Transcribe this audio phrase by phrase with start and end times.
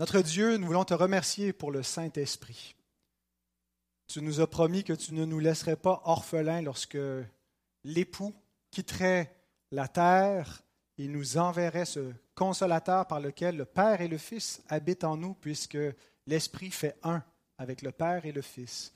[0.00, 2.74] Notre Dieu, nous voulons te remercier pour le Saint-Esprit.
[4.08, 6.98] Tu nous as promis que tu ne nous laisserais pas orphelins lorsque
[7.84, 8.34] l'époux
[8.72, 9.32] quitterait
[9.70, 10.64] la terre
[10.98, 15.34] et nous enverrait ce consolateur par lequel le Père et le Fils habitent en nous,
[15.34, 15.78] puisque
[16.26, 17.22] l'Esprit fait un
[17.58, 18.92] avec le Père et le Fils.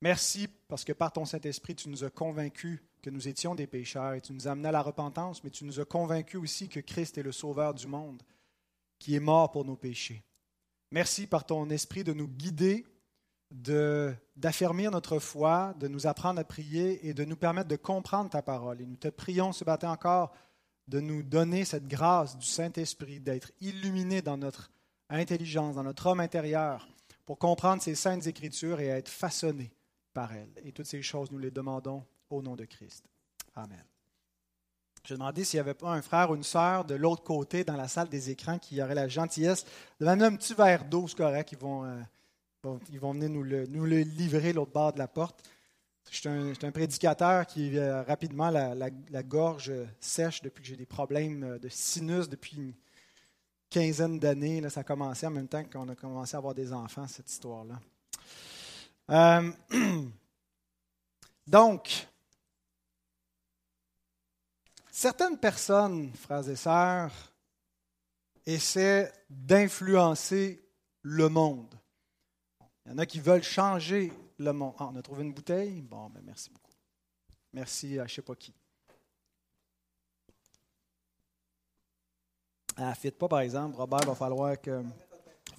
[0.00, 4.14] Merci parce que par ton Saint-Esprit, tu nous as convaincus que nous étions des pécheurs
[4.14, 6.78] et tu nous as amenés à la repentance, mais tu nous as convaincus aussi que
[6.78, 8.22] Christ est le Sauveur du monde,
[9.00, 10.22] qui est mort pour nos péchés.
[10.90, 12.86] Merci par ton Esprit de nous guider,
[13.50, 18.42] d'affermir notre foi, de nous apprendre à prier et de nous permettre de comprendre ta
[18.42, 18.80] parole.
[18.80, 20.32] Et nous te prions ce matin encore
[20.88, 24.70] de nous donner cette grâce du Saint-Esprit, d'être illuminés dans notre
[25.08, 26.88] intelligence, dans notre homme intérieur,
[27.24, 29.72] pour comprendre ces saintes écritures et être façonnés
[30.12, 30.52] par elles.
[30.64, 33.04] Et toutes ces choses, nous les demandons au nom de Christ.
[33.54, 33.84] Amen.
[35.06, 37.76] Je demandais s'il n'y avait pas un frère ou une sœur de l'autre côté dans
[37.76, 39.64] la salle des écrans qui aurait la gentillesse
[40.00, 43.44] de m'amener un petit verre d'eau, c'est correct, ils vont, euh, ils vont venir nous
[43.44, 45.40] le, nous le livrer l'autre bord de la porte.
[46.10, 50.86] Je suis un, prédicateur qui a rapidement la, la, gorge sèche depuis que j'ai des
[50.86, 52.74] problèmes de sinus depuis une
[53.70, 54.68] quinzaine d'années.
[54.70, 57.80] Ça a commencé en même temps qu'on a commencé à avoir des enfants, cette histoire-là.
[59.10, 59.52] Euh,
[61.46, 62.08] donc,
[64.96, 67.12] certaines personnes, frères et sœurs,
[68.46, 70.66] essaient d'influencer
[71.02, 71.74] le monde.
[72.84, 74.74] Il y en a qui veulent changer le monde.
[74.78, 75.82] Ah, on a trouvé une bouteille?
[75.82, 76.72] Bon, ben merci beaucoup.
[77.52, 78.54] Merci à je ne sais pas qui.
[82.78, 83.76] Elle ne fit pas, par exemple.
[83.76, 84.82] Robert, il va falloir que.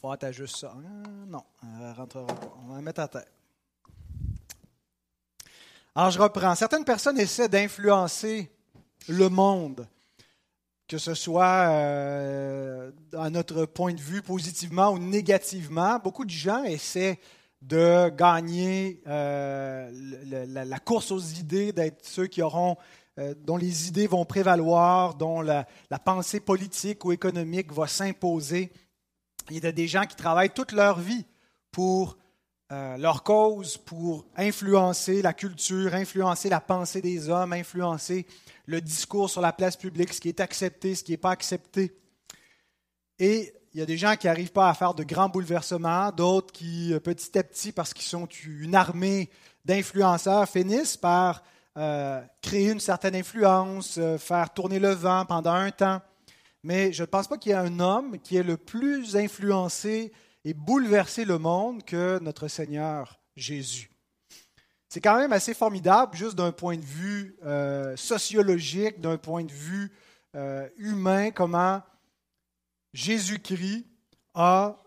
[0.04, 0.74] Il va juste ça.
[0.76, 2.58] Ah, non, elle rentrera pas.
[2.64, 3.28] On va la mettre à terre.
[5.94, 6.56] Alors, je reprends.
[6.56, 8.57] Certaines personnes essaient d'influencer
[9.08, 9.88] le monde,
[10.88, 16.00] que ce soit euh, à notre point de vue positivement ou négativement.
[16.00, 17.20] Beaucoup de gens essaient
[17.62, 19.92] de gagner euh,
[20.48, 22.78] la, course aux idées, d'être ceux qui auront,
[23.20, 25.66] euh, dont les idées vont prévaloir, dont la,
[26.06, 28.72] pensée politique ou économique va s'imposer.
[29.50, 31.26] Il y a des gens qui travaillent toute leur vie
[31.72, 32.18] pour
[32.70, 38.28] euh, leur cause, pour influencer la culture, influencer la pensée des hommes, influencer
[38.66, 41.98] le discours sur la place publique, ce qui est accepté, ce qui n'est pas accepté.
[43.20, 46.52] Et il y a des gens qui n'arrivent pas à faire de grands bouleversements, d'autres
[46.52, 49.30] qui, euh, petit à petit, parce qu'ils sont une armée
[49.64, 51.44] d'influenceurs, finissent par
[51.78, 56.02] euh, créer une certaine influence, faire tourner le vent pendant un temps.
[56.64, 60.12] Mais je ne pense pas qu'il y ait un homme qui ait le plus influencé
[60.44, 63.90] et bouleversé le monde que notre Seigneur Jésus.
[64.90, 67.38] C'est quand même assez formidable, juste d'un point de vue
[67.98, 69.92] sociologique, d'un point de vue
[70.78, 71.82] humain, comment
[72.94, 73.86] Jésus-Christ
[74.34, 74.82] a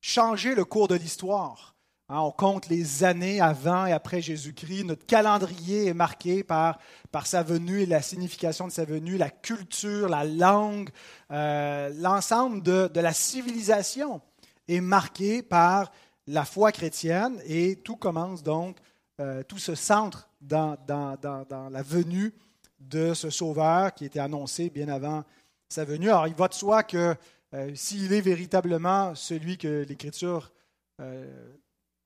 [0.00, 1.75] changé le cours de l'histoire.
[2.08, 4.84] Hein, on compte les années avant et après Jésus-Christ.
[4.84, 6.78] Notre calendrier est marqué par,
[7.10, 10.88] par sa venue et la signification de sa venue, la culture, la langue,
[11.32, 14.20] euh, l'ensemble de, la civilisation
[14.68, 15.90] est marqué par
[16.28, 18.76] la foi chrétienne et tout commence donc,
[19.18, 22.32] euh, tout se centre dans, dans, dans, la venue
[22.78, 25.24] de ce Sauveur qui était annoncé bien avant
[25.68, 26.10] sa venue.
[26.10, 27.16] Alors, il va de soi que
[27.52, 30.52] euh, s'il est véritablement celui que l'Écriture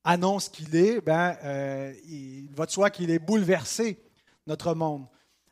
[0.04, 4.02] annonce qu'il est, ben, euh, il va de soi qu'il ait bouleversé
[4.46, 5.06] notre monde.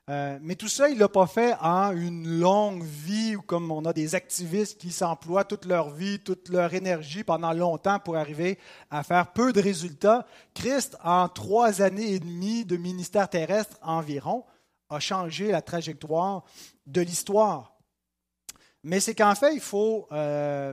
[0.09, 3.84] mais tout ça, il ne l'a pas fait en une longue vie, ou comme on
[3.84, 8.59] a des activistes qui s'emploient toute leur vie, toute leur énergie pendant longtemps pour arriver
[8.91, 10.26] à faire peu de résultats.
[10.54, 14.44] Christ, en trois années et demie de ministère terrestre environ,
[14.88, 16.44] a changé la trajectoire
[16.86, 17.78] de l'histoire
[18.82, 20.72] mais c'est qu'en fait, il faut euh,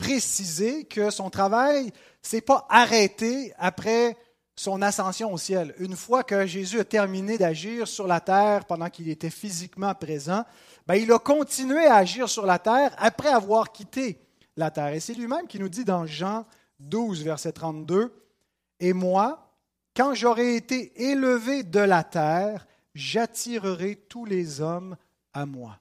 [0.00, 4.16] préciser que son travail s'est pas arrêté après
[4.56, 5.74] son ascension au ciel.
[5.78, 10.44] Une fois que Jésus a terminé d'agir sur la terre pendant qu'il était physiquement présent,
[10.86, 14.18] ben, il a continué à agir sur la terre après avoir quitté
[14.56, 14.94] la terre.
[14.94, 16.46] Et c'est lui-même qui nous dit dans Jean
[16.80, 18.12] 12, verset 32,
[18.80, 19.54] Et moi,
[19.94, 24.96] quand j'aurai été élevé de la terre, j'attirerai tous les hommes
[25.34, 25.78] à moi.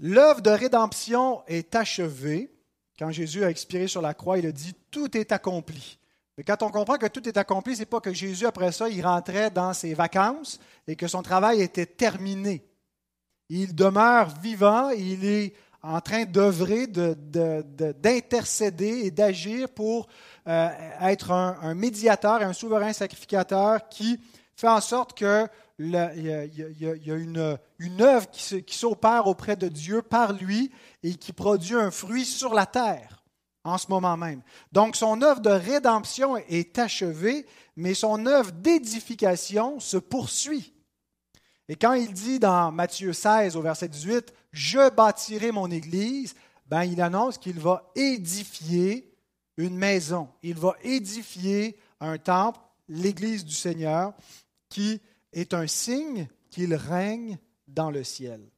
[0.00, 2.50] L'œuvre de rédemption est achevée.
[2.98, 5.98] Quand Jésus a expiré sur la croix, il a dit Tout est accompli.
[6.38, 8.88] Mais quand on comprend que tout est accompli, ce n'est pas que Jésus, après ça,
[8.88, 12.64] il rentrait dans ses vacances et que son travail était terminé.
[13.50, 15.52] Il demeure vivant, il est
[15.82, 20.08] en train d'œuvrer, d'intercéder et d'agir pour
[20.46, 20.70] euh,
[21.02, 24.18] être un, médiateur un souverain sacrificateur qui
[24.56, 25.46] fait en sorte que
[25.82, 30.70] il y a, une, une œuvre qui s'opère auprès de Dieu par lui
[31.02, 33.24] et qui produit un fruit sur la terre
[33.64, 34.42] en ce moment même.
[34.72, 37.46] Donc son œuvre de rédemption est achevée,
[37.76, 40.74] mais son œuvre d'édification se poursuit.
[41.68, 46.34] Et quand il dit dans Matthieu 16 au verset 18, Je bâtirai mon Église,
[46.66, 49.14] ben, il annonce qu'il va édifier
[49.56, 50.28] une maison.
[50.42, 54.12] Il va édifier un temple, l'Église du Seigneur,
[54.68, 55.00] qui
[55.32, 57.38] est un signe qu'il règne
[57.68, 58.50] dans le ciel.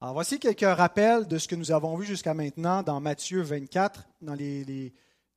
[0.00, 4.04] Alors voici quelques rappels de ce que nous avons vu jusqu'à maintenant dans Matthieu 24,
[4.22, 4.92] dans les,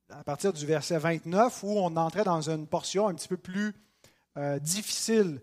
[0.08, 3.74] à partir du verset 29, où on entrait dans une portion un petit peu plus
[4.36, 5.40] euh, difficile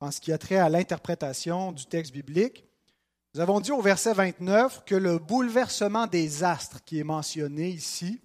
[0.00, 2.66] en ce qui a trait à l'interprétation du texte biblique.
[3.34, 8.20] Nous avons dit au verset 29 que le bouleversement des astres qui est mentionné ici,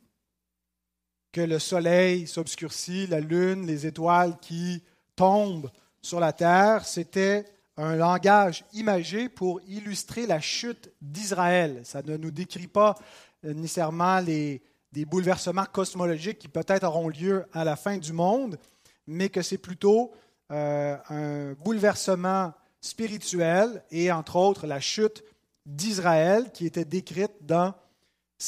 [1.32, 4.84] que le soleil s'obscurcit, la lune, les étoiles qui
[5.18, 5.70] tombent
[6.02, 7.44] sur la terre, c'était
[7.76, 11.82] un langage imagé pour illustrer la chute d'Israël.
[11.84, 12.96] Ça ne nous décrit pas
[13.44, 14.62] nécessairement les,
[14.92, 18.58] des bouleversements cosmologiques qui peut-être auront lieu à la fin du monde,
[19.06, 20.12] mais que c'est plutôt
[20.52, 25.24] euh, un bouleversement spirituelle et entre autres la chute
[25.66, 27.74] d'Israël qui était décrite dans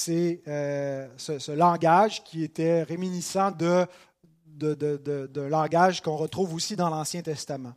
[0.07, 3.85] euh, ce, langage qui était réminiscent de,
[4.59, 7.73] de, langage qu'on retrouve aussi dans l'Ancien Testament.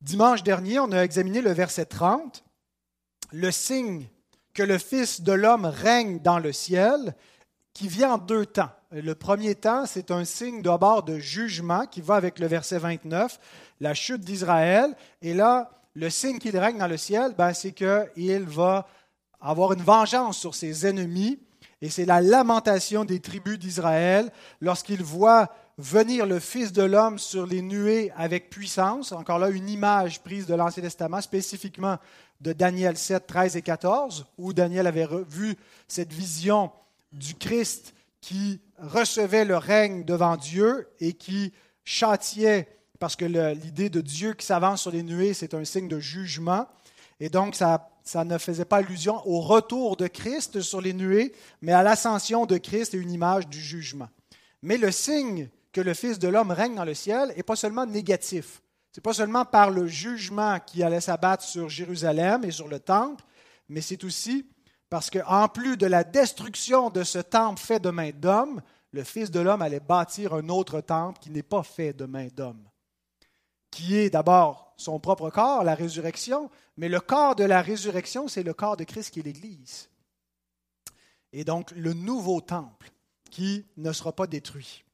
[0.00, 2.44] Dimanche dernier, on a examiné le verset 30,
[3.32, 4.06] le signe
[4.54, 7.14] que le Fils de l'homme règne dans le ciel,
[7.72, 8.70] qui vient en deux temps.
[8.90, 13.38] Le premier temps, c'est un signe d'abord de jugement qui va avec le verset 29,
[13.80, 14.96] la chute d'Israël.
[15.22, 18.88] Et là, le signe qu'il règne dans le ciel, ben, c'est qu'il va
[19.40, 21.38] avoir une vengeance sur ses ennemis.
[21.82, 24.30] Et c'est la lamentation des tribus d'Israël
[24.60, 25.48] lorsqu'ils voient
[25.78, 29.12] venir le Fils de l'homme sur les nuées avec puissance.
[29.12, 31.96] Encore là, une image prise de l'Ancien Testament, spécifiquement
[32.40, 35.56] de Daniel 7, 13 et 14, où Daniel avait vu
[35.88, 36.70] cette vision
[37.12, 41.52] du Christ qui recevait le règne devant Dieu et qui
[41.84, 42.68] châtiait,
[42.98, 46.66] parce que l'idée de Dieu qui s'avance sur les nuées, c'est un signe de jugement.
[47.18, 51.32] Et donc, ça, ça ne faisait pas allusion au retour de Christ sur les nuées,
[51.62, 54.08] mais à l'ascension de Christ et une image du jugement.
[54.62, 57.86] Mais le signe que le Fils de l'homme règne dans le ciel n'est pas seulement
[57.86, 58.62] négatif.
[58.90, 62.80] Ce n'est pas seulement par le jugement qui allait s'abattre sur Jérusalem et sur le
[62.80, 63.22] temple,
[63.68, 64.44] mais c'est aussi
[64.88, 68.60] parce qu'en plus de la destruction de ce temple fait de main d'homme,
[68.90, 72.26] le Fils de l'homme allait bâtir un autre temple qui n'est pas fait de main
[72.26, 72.68] d'homme,
[73.70, 78.42] qui est d'abord son propre corps, la résurrection, mais le corps de la résurrection, c'est
[78.42, 79.90] le corps de Christ qui est l'Église.
[81.34, 82.90] Et donc le nouveau temple
[83.30, 84.86] qui ne sera pas détruit.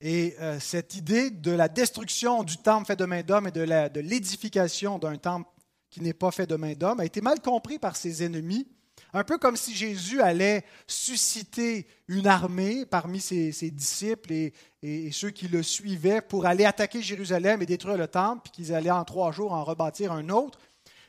[0.00, 4.00] Et euh, cette idée de la destruction du temple fait de main d'homme et de
[4.00, 5.50] l'édification d'un temple
[5.90, 8.68] qui n'est pas fait de main d'homme a été mal compris par ses ennemis
[9.12, 15.48] un peu comme si Jésus allait susciter une armée parmi ses, disciples et, ceux qui
[15.48, 19.32] le suivaient pour aller attaquer Jérusalem et détruire le temple, puis qu'ils allaient en trois
[19.32, 20.58] jours en rebâtir un autre.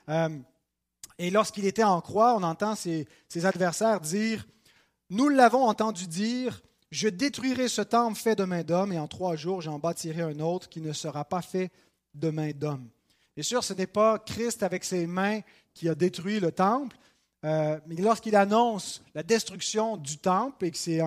[0.10, 0.30] Euh,
[1.18, 3.08] et lorsqu'il était en croix, on entend ses,
[3.44, 4.46] adversaires dire,
[5.10, 6.62] Nous l'avons entendu dire,
[6.92, 10.40] je détruirai ce temple fait de main d'homme, et en trois jours j'en bâtirai un
[10.40, 11.72] autre qui ne sera pas fait
[12.14, 12.90] de main d'homme.
[13.36, 15.42] Bien sûr, ce n'est pas Christ avec ses mains
[15.74, 16.96] qui a détruit le temple,
[17.46, 21.02] euh, mais lorsqu'il annonce la destruction du temple et que c'est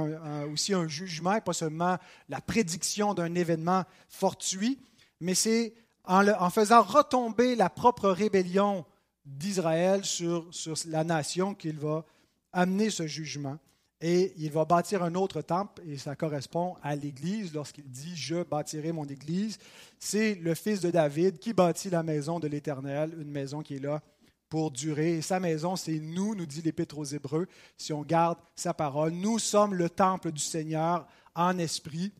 [0.53, 1.97] aussi un jugement, et pas seulement
[2.29, 4.79] la prédiction d'un événement fortuit,
[5.21, 5.75] mais c'est
[6.07, 8.85] en, faisant retomber la propre rébellion
[9.25, 12.05] d'Israël sur, sur la nation qu'il va
[12.53, 13.59] amener ce jugement.
[14.01, 18.43] Et il va bâtir un autre temple, et ça correspond à l'Église lorsqu'il dit Je
[18.43, 19.59] bâtirai mon Église.
[19.99, 23.83] C'est le fils de David qui bâtit la maison de l'Éternel, une maison qui est
[23.83, 24.03] là
[24.51, 25.17] pour durer.
[25.17, 27.47] Et sa maison, c'est nous, nous dit l'Épître aux Hébreux,
[27.79, 29.13] si on garde sa parole.
[29.13, 32.13] Nous sommes le temple du Seigneur en esprit.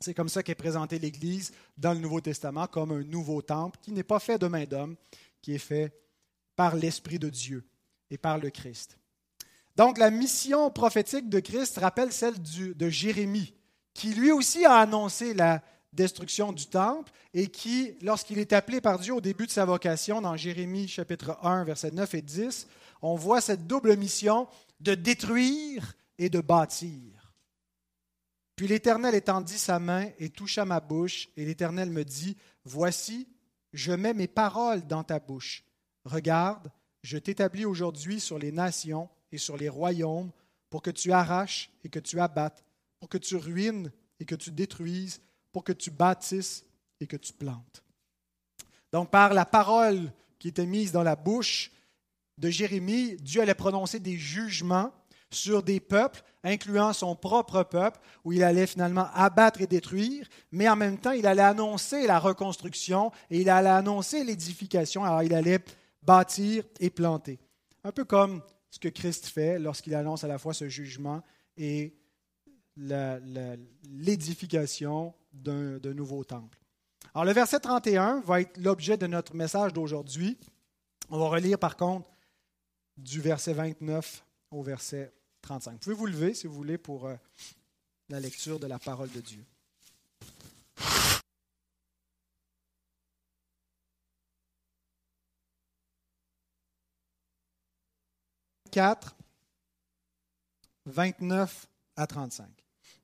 [0.00, 3.92] C'est comme ça qu'est présentée l'Église dans le Nouveau Testament, comme un nouveau temple qui
[3.92, 4.96] n'est pas fait de main d'homme,
[5.42, 5.92] qui est fait
[6.54, 7.64] par l'Esprit de Dieu
[8.10, 8.98] et par le Christ.
[9.76, 13.54] Donc la mission prophétique de Christ rappelle celle de Jérémie,
[13.94, 15.62] qui lui aussi a annoncé la
[15.92, 20.20] destruction du temple et qui, lorsqu'il est appelé par Dieu au début de sa vocation,
[20.20, 22.68] dans Jérémie chapitre 1, versets 9 et 10,
[23.02, 24.46] on voit cette double mission
[24.80, 27.15] de détruire et de bâtir.
[28.56, 33.28] Puis l'Éternel étendit sa main et toucha ma bouche, et l'Éternel me dit, Voici,
[33.74, 35.62] je mets mes paroles dans ta bouche.
[36.04, 36.72] Regarde,
[37.02, 40.32] je t'établis aujourd'hui sur les nations et sur les royaumes
[40.70, 42.64] pour que tu arraches et que tu abattes,
[42.98, 45.20] pour que tu ruines et que tu détruises,
[45.52, 46.64] pour que tu bâtisses
[47.00, 47.84] et que tu plantes.
[48.92, 51.70] Donc par la parole qui était mise dans la bouche
[52.38, 54.92] de Jérémie, Dieu allait prononcer des jugements
[55.30, 60.68] sur des peuples, incluant son propre peuple, où il allait finalement abattre et détruire, mais
[60.68, 65.04] en même temps, il allait annoncer la reconstruction et il allait annoncer l'édification.
[65.04, 65.60] Alors, il allait
[66.02, 67.38] bâtir et planter.
[67.84, 71.22] Un peu comme ce que Christ fait lorsqu'il annonce à la fois ce jugement
[71.56, 71.96] et
[72.76, 76.58] l'édification d'un nouveau temple.
[77.14, 80.38] Alors, le verset 31 va être l'objet de notre message d'aujourd'hui.
[81.08, 82.10] On va relire par contre
[82.96, 85.12] du verset 29 au verset
[85.46, 85.72] 35.
[85.74, 87.14] Vous pouvez vous lever si vous voulez pour euh,
[88.08, 89.44] la lecture de la parole de Dieu?
[98.72, 99.16] 4,
[100.84, 102.46] 29 à 35.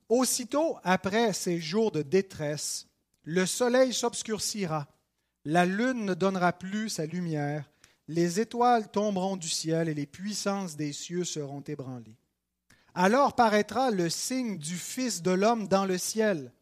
[0.09, 2.89] Aussitôt après ces jours de détresse,
[3.23, 4.89] le soleil s'obscurcira,
[5.45, 7.71] la lune ne donnera plus sa lumière,
[8.09, 12.19] les étoiles tomberont du ciel et les puissances des cieux seront ébranlées.
[12.95, 16.53] Alors paraîtra le signe du Fils de l'homme dans le ciel.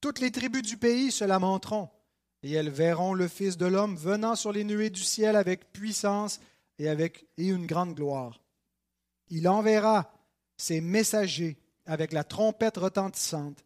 [0.00, 1.90] Toutes les tribus du pays se lamenteront,
[2.42, 6.40] et elles verront le Fils de l'homme venant sur les nuées du ciel avec puissance
[6.78, 8.42] et avec et une grande gloire.
[9.28, 10.12] Il enverra
[10.56, 13.64] ses messagers avec la trompette retentissante,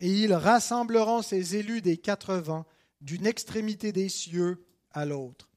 [0.00, 2.66] et ils rassembleront ses élus des quatre vents,
[3.00, 5.48] d'une extrémité des cieux à l'autre.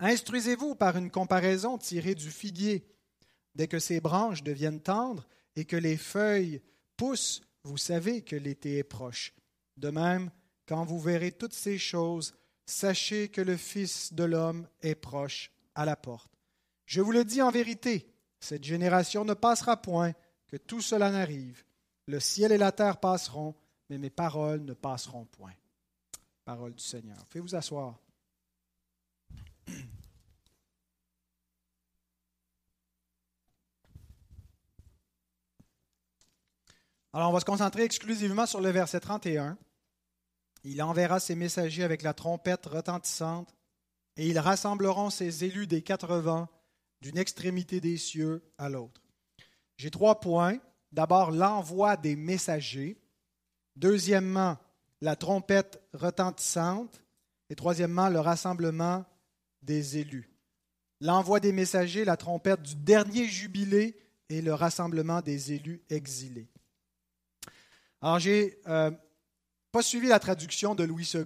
[0.00, 2.84] Instruisez-vous par une comparaison tirée du figuier.
[3.54, 6.60] Dès que ses branches deviennent tendres et que les feuilles
[6.96, 9.34] poussent, vous savez que l'été est proche.
[9.76, 10.30] De même,
[10.66, 12.34] quand vous verrez toutes ces choses,
[12.66, 16.32] sachez que le Fils de l'homme est proche à la porte.
[16.86, 18.06] Je vous le dis en vérité,
[18.40, 20.12] cette génération ne passera point
[20.48, 21.64] que tout cela n'arrive.
[22.06, 23.54] Le ciel et la terre passeront,
[23.88, 25.54] mais mes paroles ne passeront point.
[26.44, 27.24] Parole du Seigneur.
[27.30, 27.98] Faites-vous asseoir.
[37.14, 39.56] Alors, on va se concentrer exclusivement sur le verset 31.
[40.64, 43.54] Il enverra ses messagers avec la trompette retentissante,
[44.16, 46.48] et ils rassembleront ses élus des quatre vents
[47.02, 49.00] d'une extrémité des cieux à l'autre.
[49.76, 50.58] J'ai trois points.
[50.90, 53.00] D'abord, l'envoi des messagers.
[53.76, 54.58] Deuxièmement,
[55.00, 57.00] la trompette retentissante.
[57.48, 59.04] Et troisièmement, le rassemblement
[59.62, 60.28] des élus.
[61.00, 63.96] L'envoi des messagers, la trompette du dernier jubilé
[64.30, 66.48] et le rassemblement des élus exilés.
[68.04, 68.90] Alors, j'ai euh,
[69.72, 71.24] pas suivi la traduction de Louis II,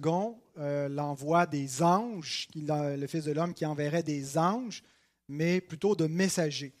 [0.59, 4.81] euh, l'envoi des anges, le Fils de l'homme qui enverrait des anges
[5.27, 6.73] mais plutôt de messager.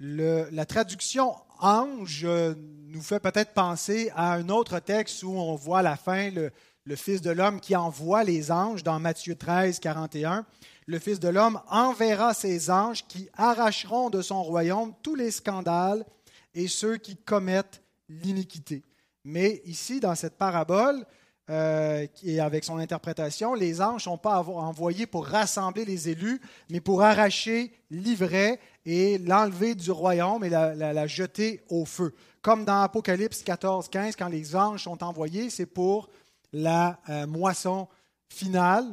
[0.00, 2.54] la traduction ange euh,
[2.86, 6.50] nous fait peut-être penser à un autre texte où on voit à la fin le,
[6.84, 10.46] le Fils de l'homme qui envoie les anges dans Matthieu 13, 41.
[10.86, 16.06] Le Fils de l'homme enverra ses anges qui arracheront de son royaume tous les scandales
[16.54, 18.82] et ceux qui commettent l'iniquité.
[19.24, 21.04] Mais ici, dans cette parabole,
[21.50, 26.40] euh, et avec son interprétation, les anges ne sont pas envoyés pour rassembler les élus,
[26.70, 32.14] mais pour arracher l'ivraie et l'enlever du royaume et la, jeter au feu.
[32.42, 36.08] Comme dans Apocalypse 14, 15, quand les anges sont envoyés, c'est pour
[36.52, 37.88] la euh, moisson
[38.28, 38.86] finale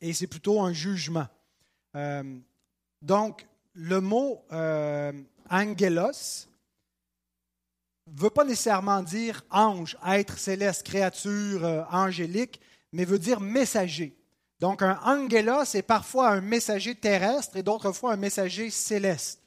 [0.00, 1.26] et c'est plutôt un jugement.
[1.96, 2.22] Euh,
[3.02, 4.42] donc, le mot
[5.50, 6.48] angelos,
[8.16, 12.60] veut pas nécessairement dire ange, être céleste, créature euh, angélique,
[12.92, 14.16] mais veut dire messager.
[14.60, 19.40] Donc un angela, c'est parfois un messager terrestre et d'autres fois un messager céleste.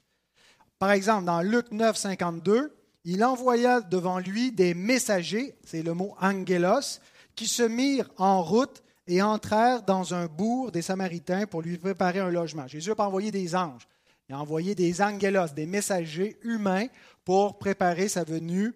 [0.80, 6.16] Par exemple, dans Luc 9, 52, il envoya devant lui des messagers, c'est le mot
[6.20, 7.00] angelos,
[7.36, 12.20] qui se mirent en route et entrèrent dans un bourg des Samaritains pour lui préparer
[12.20, 12.68] un logement.
[12.68, 13.88] Jésus n'a pas envoyé des anges,
[14.30, 16.88] il a envoyé des angelos, des messagers humains
[17.26, 18.74] pour préparer sa venue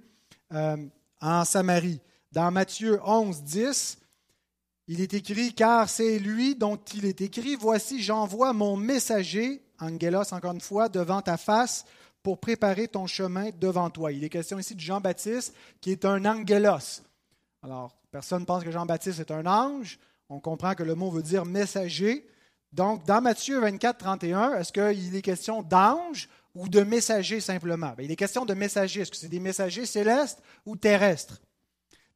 [0.53, 0.77] euh,
[1.21, 2.01] en Samarie.
[2.31, 3.99] Dans Matthieu 11, 10,
[4.87, 10.33] il est écrit, car c'est lui dont il est écrit, voici, j'envoie mon messager, angelos
[10.33, 11.85] encore une fois, devant ta face
[12.23, 14.11] pour préparer ton chemin devant toi.
[14.11, 17.01] Il est question ici de Jean-Baptiste, qui est un angelos.
[17.63, 19.99] Alors, personne ne pense que Jean-Baptiste est un ange.
[20.29, 22.27] On comprend que le mot veut dire messager.
[22.71, 27.93] Donc, dans Matthieu 24, 31, est-ce qu'il est question d'ange ou de messagers simplement?
[27.97, 29.01] Ben, il est question de messagers.
[29.01, 31.41] Est-ce que c'est des messagers célestes ou terrestres?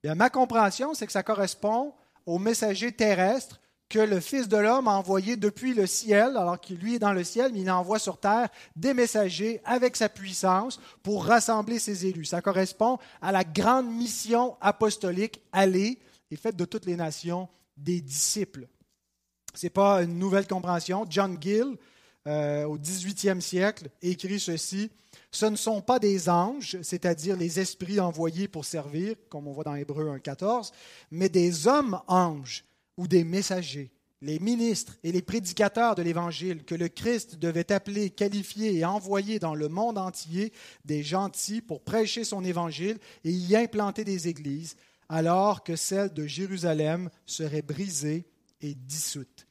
[0.04, 1.94] Ma compréhension, c'est que ça correspond
[2.26, 6.78] aux messagers terrestres que le Fils de l'homme a envoyés depuis le ciel, alors qu'il
[6.78, 10.80] lui est dans le ciel, mais il envoie sur terre des messagers avec sa puissance
[11.04, 12.26] pour rassembler ses élus.
[12.26, 16.00] Ça correspond à la grande mission apostolique, aller
[16.32, 18.68] et faite de toutes les nations des disciples.
[19.54, 21.06] Ce n'est pas une nouvelle compréhension.
[21.10, 21.78] John Gill,
[22.28, 24.92] euh, au 18e siècle, écrit ceci.
[25.32, 29.64] Ce ne sont pas des anges, c'est-à-dire les esprits envoyés pour servir, comme on voit
[29.64, 30.72] dans Hébreu 1.14,
[31.10, 32.66] mais des hommes anges
[32.98, 33.92] ou des messagers,
[34.22, 39.40] les ministres et les prédicateurs de l'Évangile que le Christ devait appeler, qualifier et envoyer
[39.40, 40.54] dans le monde entier
[40.86, 44.76] des gentils pour prêcher son Évangile et y implanter des églises,
[45.10, 48.31] alors que celle de Jérusalem serait brisée
[48.62, 49.48] et dissoute.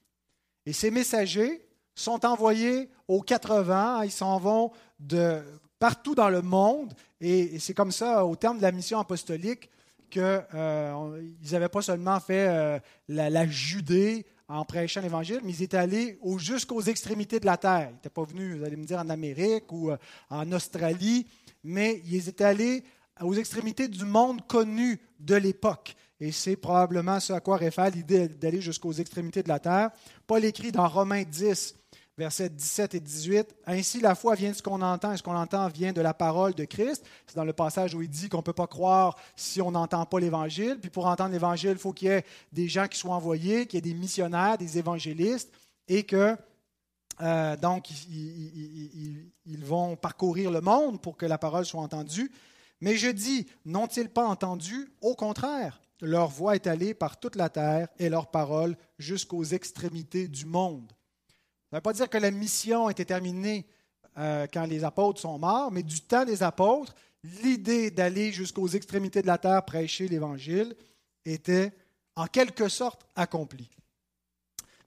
[0.67, 5.43] Et ces messagers sont envoyés aux 80, ils s'en vont de
[5.79, 9.71] partout dans le monde, et c'est comme ça, au terme de la mission apostolique,
[10.11, 10.23] qu'ils
[10.55, 16.19] euh, n'avaient pas seulement fait euh, la, Judée en prêchant l'Évangile, mais ils étaient allés
[16.37, 17.89] jusqu'aux extrémités de la terre.
[17.91, 19.97] Ils n'étaient pas venus, vous allez me dire, en Amérique ou euh,
[20.29, 21.27] en Australie,
[21.63, 22.83] mais ils étaient allés
[23.23, 25.95] aux extrémités du monde connu de l'époque.
[26.21, 29.91] Et c'est probablement ce à quoi réfère l'idée d'aller jusqu'aux extrémités de la terre.
[30.27, 31.75] Paul écrit dans Romains 10,
[32.19, 33.55] versets 17 et 18.
[33.67, 36.13] Ainsi, la foi vient de ce qu'on entend, et ce qu'on entend vient de la
[36.13, 37.07] parole de Christ.
[37.27, 40.05] C'est dans le passage où il dit qu'on ne peut pas croire si on n'entend
[40.05, 40.79] pas l'Évangile.
[40.79, 43.79] Puis pour entendre l'Évangile, il faut qu'il y ait des gens qui soient envoyés, qu'il
[43.79, 45.51] y ait des missionnaires, des évangélistes,
[45.89, 46.37] et que
[47.23, 52.31] euh, donc ils, ils vont parcourir le monde pour que la parole soit entendue.
[52.83, 54.91] Mais je dis, n'ont-ils pas entendu?
[55.01, 60.29] Au contraire, leur voix est allée par toute la terre et leur parole jusqu'aux extrémités
[60.29, 60.93] du monde.
[61.71, 63.67] Ça ne veut pas dire que la mission était terminée
[64.19, 66.95] euh, quand les apôtres sont morts, mais du temps des apôtres,
[67.43, 70.75] l'idée d'aller jusqu'aux extrémités de la terre prêcher l'Évangile
[71.25, 71.73] était
[72.17, 73.71] en quelque sorte accomplie.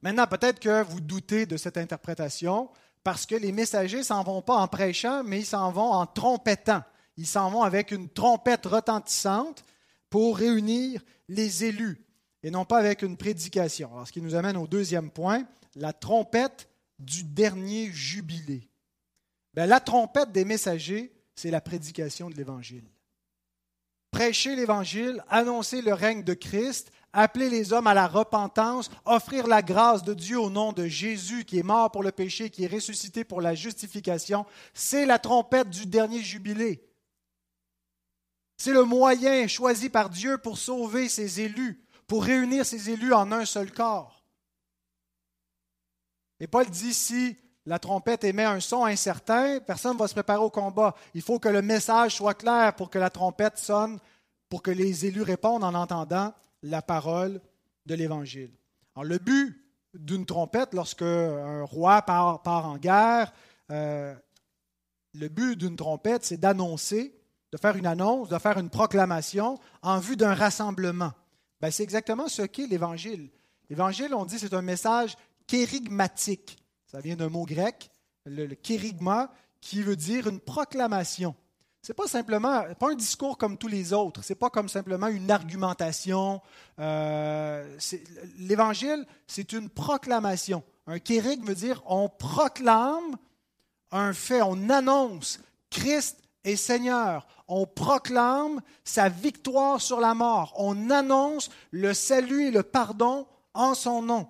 [0.01, 2.70] Maintenant, peut-être que vous doutez de cette interprétation
[3.03, 6.84] parce que les messagers s'en vont pas en prêchant, mais ils s'en vont en trompettant.
[7.15, 9.63] Ils s'en vont avec une trompette retentissante
[10.13, 12.05] pour réunir les élus
[12.43, 14.05] et non pas avec une prédication.
[14.05, 15.43] Ce qui nous amène au deuxième point,
[15.74, 18.70] la trompette du dernier jubilé.
[19.55, 22.84] Ben, la trompette des messagers, c'est la prédication de l'Évangile.
[24.12, 29.63] Prêcher l'Évangile, annoncer le règne de Christ, appeler les hommes à la repentance, offrir la
[29.63, 32.71] grâce de Dieu au nom de Jésus qui est mort pour le péché, qui est
[32.71, 34.45] ressuscité pour la justification,
[34.76, 36.84] c'est la trompette du dernier jubilé.
[38.63, 43.30] C'est le moyen choisi par Dieu pour sauver ses élus, pour réunir ses élus en
[43.34, 44.23] un seul corps.
[46.39, 50.39] Et Paul dit, si la trompette émet un son incertain, personne ne va se préparer
[50.39, 50.95] au combat.
[51.13, 53.99] Il faut que le message soit clair pour que la trompette sonne,
[54.47, 57.41] pour que les élus répondent en entendant la parole
[57.86, 58.54] de l'Évangile.
[58.95, 59.62] le but
[59.93, 63.34] d'une trompette, lorsque un roi part, en guerre,
[63.71, 64.15] euh,
[65.15, 67.13] le but d'une trompette, c'est d'annoncer,
[67.54, 71.12] de faire une annonce, de faire une proclamation en vue d'un rassemblement.
[71.62, 73.30] Ben, c'est exactement ce qu'est l'Évangile.
[73.70, 76.58] L'Évangile, on dit, c'est un message kérigmatique.
[76.88, 77.92] Ça vient d'un mot grec,
[78.26, 81.36] le, kérigma, qui veut dire une proclamation.
[81.84, 84.68] Ce n'est pas simplement, pas un discours comme tous les autres, ce n'est pas comme
[84.68, 86.42] simplement une argumentation.
[86.80, 87.78] Euh,
[88.39, 90.63] L'Évangile, c'est une proclamation.
[90.88, 93.16] Un kérig veut dire on proclame
[93.92, 95.39] un fait, on annonce
[95.70, 97.27] Christ est Seigneur.
[97.47, 100.53] On proclame sa victoire sur la mort.
[100.58, 104.27] On annonce le salut et le pardon en son nom.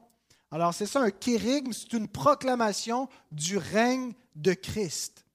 [0.51, 5.25] Alors c'est ça un kérigme, c'est une proclamation du règne de Christ.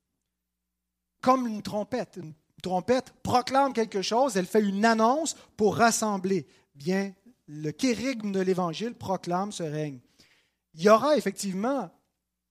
[1.21, 2.17] Comme une trompette.
[2.17, 6.47] Une trompette proclame quelque chose, elle fait une annonce pour rassembler.
[6.75, 7.13] Bien,
[7.49, 9.99] le kérigme de l'Évangile proclame ce règne.
[10.75, 11.91] Il y aura effectivement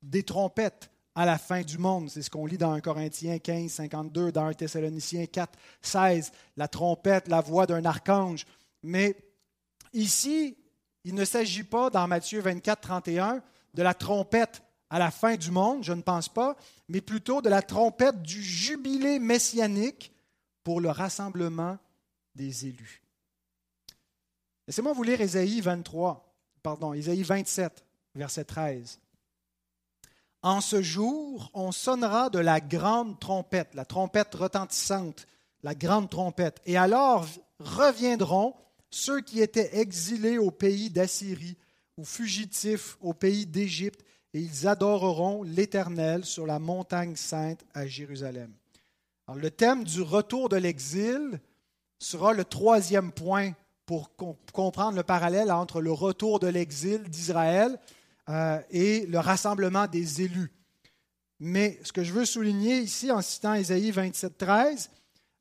[0.01, 2.11] des trompettes à la fin du monde.
[2.11, 6.67] C'est ce qu'on lit dans 1 Corinthiens 15, 52, dans 1 Thessaloniciens 4, 16, la
[6.67, 8.45] trompette, la voix d'un archange.
[8.83, 9.17] Mais
[9.93, 10.55] ici,
[11.03, 13.41] il ne s'agit pas, dans Matthieu 24, 31,
[13.73, 16.55] de la trompette à la fin du monde, je ne pense pas,
[16.87, 20.13] mais plutôt de la trompette du jubilé messianique
[20.63, 21.79] pour le rassemblement
[22.35, 23.01] des élus.
[24.67, 28.99] Laissez-moi vous lire Ésaïe 23, pardon, Ésaïe 27, verset 13.
[30.43, 35.25] En ce jour, on sonnera de la grande trompette, la trompette retentissante,
[35.63, 37.25] la grande trompette, et alors
[37.59, 38.53] reviendront
[38.89, 41.57] ceux qui étaient exilés au pays d'Assyrie
[41.97, 48.53] ou fugitifs au pays d'Égypte, et ils adoreront l'Éternel sur la montagne sainte à Jérusalem.
[49.35, 51.41] Le thème du retour de l'exil
[51.99, 53.53] sera le troisième point
[53.85, 54.11] pour
[54.53, 57.79] comprendre le parallèle entre le retour de l'exil d'Israël
[58.29, 60.51] euh, et le rassemblement des élus.
[61.39, 64.89] Mais ce que je veux souligner ici en citant Ésaïe 27, 13,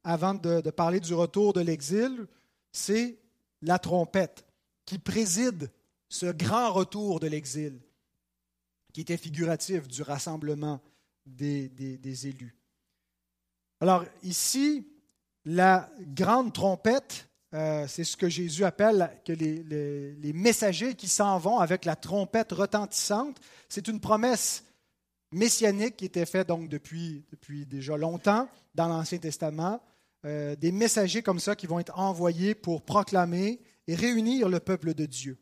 [0.05, 2.27] avant de, parler du retour de l'exil,
[2.71, 3.19] c'est
[3.63, 4.45] la trompette
[4.85, 5.71] qui préside
[6.09, 7.81] ce grand retour de l'exil,
[8.93, 10.81] qui était figuratif du rassemblement
[11.25, 12.57] des élus.
[13.81, 14.87] Alors ici,
[15.45, 21.59] la grande trompette, euh, c'est ce que Jésus appelle que les, messagers qui s'en vont
[21.59, 23.39] avec la trompette retentissante.
[23.69, 24.65] C'est une promesse
[25.33, 29.81] messianique qui était faite donc depuis, depuis déjà longtemps dans l'Ancien Testament.
[30.25, 34.95] Euh, des messagers comme ça qui vont être envoyés pour proclamer et réunir le peuple
[34.95, 35.39] de Dieu.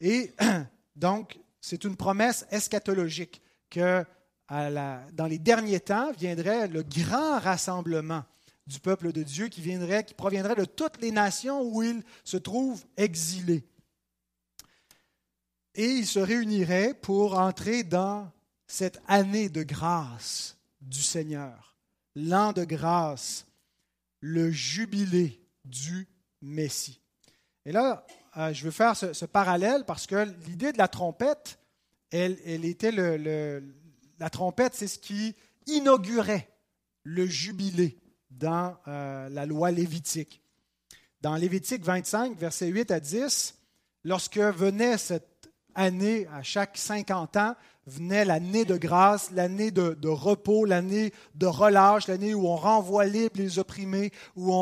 [0.00, 0.32] Et
[0.96, 4.04] donc, c'est une promesse eschatologique que
[4.48, 8.22] dans les derniers temps viendrait le grand rassemblement
[8.66, 12.36] du peuple de Dieu qui, viendrait, qui proviendrait de toutes les nations où il se
[12.36, 13.64] trouve exilé.
[15.74, 18.30] Et il se réunirait pour entrer dans
[18.66, 21.76] cette année de grâce du Seigneur,
[22.14, 23.46] l'an de grâce,
[24.20, 26.08] le jubilé du
[26.40, 27.00] Messie.
[27.66, 31.58] Et là, euh, je veux faire ce, parallèle parce que l'idée de la trompette,
[32.10, 33.62] elle, elle était le,
[34.18, 35.34] la trompette, c'est ce qui
[35.66, 36.48] inaugurait
[37.02, 37.98] le jubilé
[38.38, 40.40] dans euh, la loi lévitique.
[41.20, 43.54] Dans Lévitique 25, versets 8 à 10,
[44.04, 47.54] lorsque venait cette année, à chaque 50 ans,
[47.86, 53.36] venait l'année de grâce, l'année de, repos, l'année de relâche, l'année où on renvoie libre
[53.36, 54.52] les opprimés, où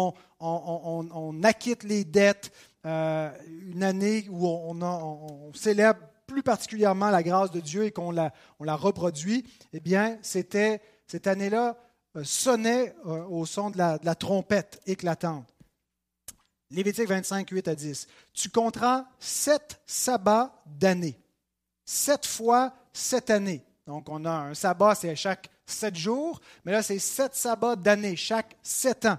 [0.40, 2.52] on, acquitte les dettes,
[2.86, 3.30] euh,
[3.72, 8.74] une année où on, célèbre plus particulièrement la grâce de Dieu et qu'on la, la
[8.74, 11.76] reproduit, eh bien, c'était cette année-là
[12.22, 15.46] sonnait euh, au son de la, trompette éclatante.
[16.70, 18.06] Lévitique 25, 8 à 10.
[18.32, 21.18] Tu compteras sept sabbats d'année.
[21.84, 23.64] Sept fois sept années.
[23.86, 28.16] Donc, on a un sabbat, c'est chaque sept jours, mais là, c'est sept sabbats d'année,
[28.16, 29.18] chaque sept ans.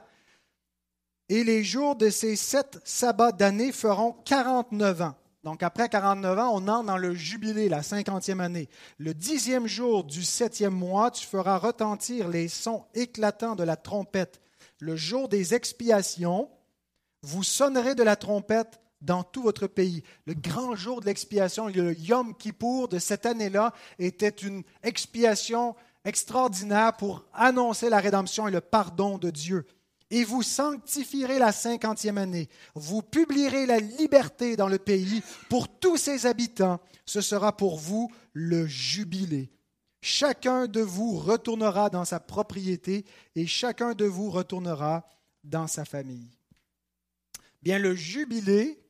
[1.29, 5.15] Et les jours de ces sept sabbats d'année feront 49 ans.
[5.43, 8.69] Donc après 49 ans, on entre dans le jubilé, la cinquantième année.
[8.97, 14.39] Le dixième jour du septième mois, tu feras retentir les sons éclatants de la trompette.
[14.79, 16.49] Le jour des expiations,
[17.23, 20.01] vous sonnerez de la trompette dans tout votre pays.
[20.25, 25.75] Le grand jour de l'expiation, le Yom Kippour de cette année-là, était une expiation
[26.06, 29.65] extraordinaire pour annoncer la rédemption et le pardon de Dieu
[30.13, 32.47] et vous sanctifierez la cinquantième année.
[32.76, 36.80] Vous publierez la liberté dans le pays pour tous ses habitants.
[37.08, 39.49] Ce sera pour vous le jubilé.
[40.02, 45.04] Chacun de vous retournera dans sa propriété et chacun de vous retournera
[45.43, 46.30] dans sa famille.
[47.63, 48.84] Bien, le jubilé,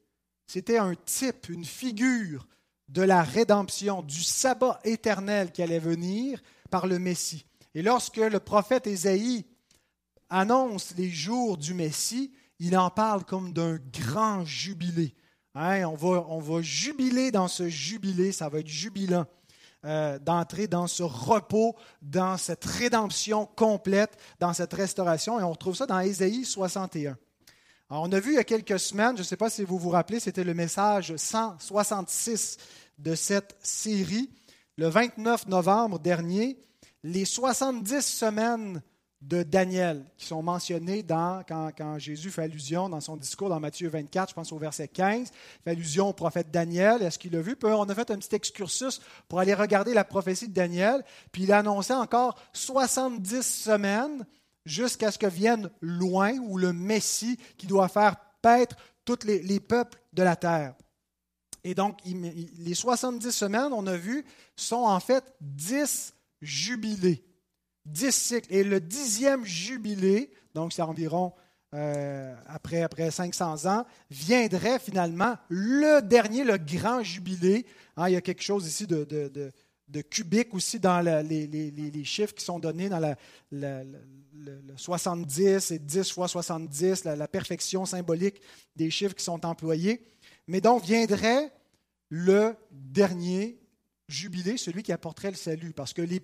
[0.46, 2.46] c'était un type, une figure
[2.90, 7.46] de la rédemption, du sabbat éternel qui allait venir par le Messie.
[7.76, 9.46] Et lorsque le prophète Ésaïe
[10.34, 15.14] annonce les jours du Messie, il en parle comme d'un grand jubilé.
[15.54, 19.26] Hein, on, va, on va jubiler dans ce jubilé, ça va être jubilant.
[19.86, 25.42] Euh, d'entrer dans ce repos, dans cette rédemption complète, dans cette restauration.
[25.42, 27.18] Et on retrouve ça dans Ésaïe 61.
[27.90, 29.78] Alors, on a vu il y a quelques semaines, je ne sais pas si vous
[29.78, 32.58] vous rappelez, c'était le message 166
[32.98, 34.32] de cette série,
[34.78, 36.58] le 29 novembre dernier,
[37.04, 38.82] les 70 semaines
[39.28, 43.88] de Daniel, qui sont mentionnés dans, quand, Jésus fait allusion dans son discours dans Matthieu
[43.88, 45.32] 24, je pense au verset 15,
[45.64, 47.02] fait allusion au prophète Daniel.
[47.02, 47.56] Est-ce qu'il l'a vu?
[47.56, 51.04] Puis on a fait un petit excursus pour aller regarder la prophétie de Daniel.
[51.32, 54.26] Puis il a annoncé encore 70 semaines
[54.66, 59.62] jusqu'à ce que vienne loin, ou le Messie qui doit faire paître tous les, les
[59.62, 60.74] peuples de la terre.
[61.64, 64.26] Et donc, les 70 semaines, on a vu,
[64.58, 67.24] sont en fait 10 jubilés
[67.86, 68.54] dix cycles.
[68.54, 71.34] Et le dixième jubilé, donc c'est environ
[71.74, 77.66] euh, après, après 500 ans, viendrait finalement le dernier, le grand jubilé.
[77.98, 79.52] Hein, il y a quelque chose ici de, de,
[79.88, 83.16] de, cubique aussi dans les, les, les, chiffres qui sont donnés dans la,
[83.52, 88.42] le 70 et 10 fois 70, la, la, perfection symbolique
[88.76, 90.04] des chiffres qui sont employés.
[90.48, 91.52] Mais donc viendrait
[92.10, 93.60] le dernier
[94.08, 95.74] jubilé, celui qui apporterait le salut.
[95.74, 96.20] Parce que les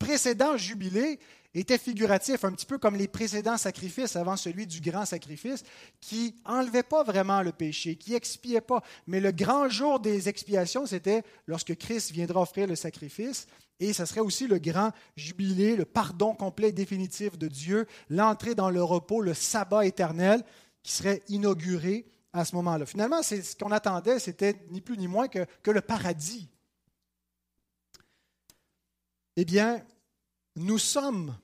[0.00, 1.20] précédent jubilé
[1.54, 5.62] était figuratif, un petit peu comme les précédents sacrifices avant celui du grand sacrifice,
[6.00, 8.82] qui enlevait pas vraiment le péché, qui expiait pas.
[9.06, 13.46] Mais le grand jour des expiations, c'était lorsque Christ viendra offrir le sacrifice.
[13.80, 18.54] Et ce serait aussi le grand jubilé, le pardon complet et définitif de Dieu, l'entrée
[18.54, 20.42] dans le repos, le sabbat éternel
[20.82, 22.86] qui serait inauguré à ce moment-là.
[22.86, 26.48] Finalement, c'est ce qu'on attendait, c'était ni plus ni moins que, que le paradis
[29.40, 29.80] eh bien,
[30.54, 31.34] nous sommes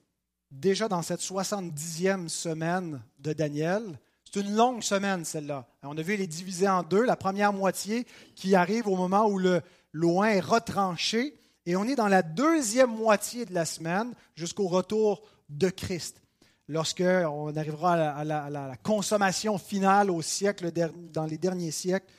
[0.50, 3.98] déjà dans cette 70e semaine de Daniel.
[4.22, 5.66] C'est une longue semaine, celle-là.
[5.82, 7.06] On a vu les diviser en deux.
[7.06, 9.62] La première moitié qui arrive au moment où le
[9.94, 11.38] loin est retranché.
[11.64, 16.20] Et on est dans la deuxième moitié de la semaine jusqu'au retour de Christ.
[16.68, 20.70] Lorsqu'on arrivera à la, consommation finale au siècle,
[21.14, 22.12] dans les derniers siècles,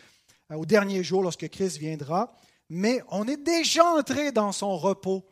[0.52, 2.36] euh, au dernier jour, lorsque Christ viendra.
[2.68, 5.24] Mais on est déjà entré dans son repos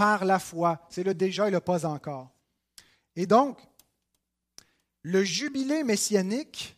[0.00, 0.80] par la foi.
[0.88, 2.30] C'est le déjà et le pas encore.
[3.16, 3.58] Et donc,
[5.02, 6.74] le jubilé messianique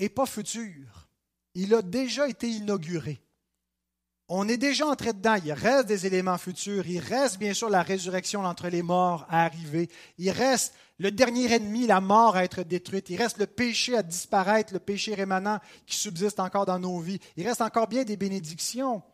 [0.00, 1.08] n'est pas futur.
[1.54, 3.22] Il a déjà été inauguré.
[4.26, 5.36] On est déjà entré dedans.
[5.44, 6.88] Il reste des éléments futurs.
[6.88, 9.88] Il reste bien sûr la résurrection entre les morts à arriver.
[10.18, 13.10] Il reste le dernier ennemi, la mort à être détruite.
[13.10, 17.20] Il reste le péché à disparaître, le péché rémanent qui subsiste encore dans nos vies.
[17.36, 19.04] Il reste encore bien des bénédictions.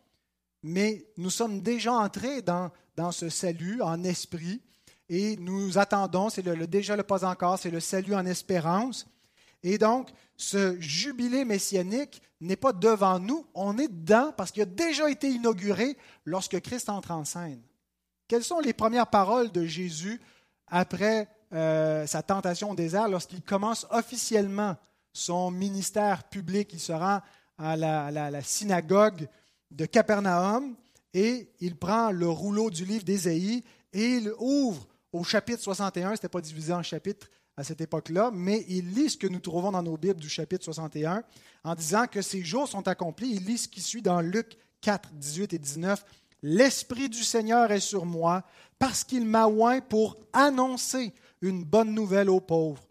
[0.63, 2.71] Mais nous sommes déjà entrés dans,
[3.11, 4.61] ce salut en esprit
[5.09, 9.07] et nous attendons, c'est déjà le pas encore, c'est le salut en espérance.
[9.63, 14.65] Et donc, ce jubilé messianique n'est pas devant nous, on est dedans parce qu'il a
[14.65, 17.61] déjà été inauguré lorsque Christ entre en scène.
[18.27, 20.19] Quelles sont les premières paroles de Jésus
[20.67, 24.75] après euh, sa tentation au désert, lorsqu'il commence officiellement
[25.13, 27.21] son ministère public, il se rend
[27.57, 29.27] à la, synagogue
[29.71, 30.75] de Capernaum
[31.13, 36.11] et il prend le rouleau du livre d'Ésaïe et il ouvre au chapitre 61, ce
[36.13, 39.71] n'était pas divisé en chapitres à cette époque-là, mais il lit ce que nous trouvons
[39.71, 41.23] dans nos Bibles du chapitre 61
[41.63, 43.31] en disant que ces jours sont accomplis.
[43.31, 46.05] Il lit ce qui suit dans Luc 4, 18 et 19.
[46.43, 48.43] L'Esprit du Seigneur est sur moi
[48.77, 52.87] parce qu'il m'a oint pour annoncer une bonne nouvelle aux pauvres.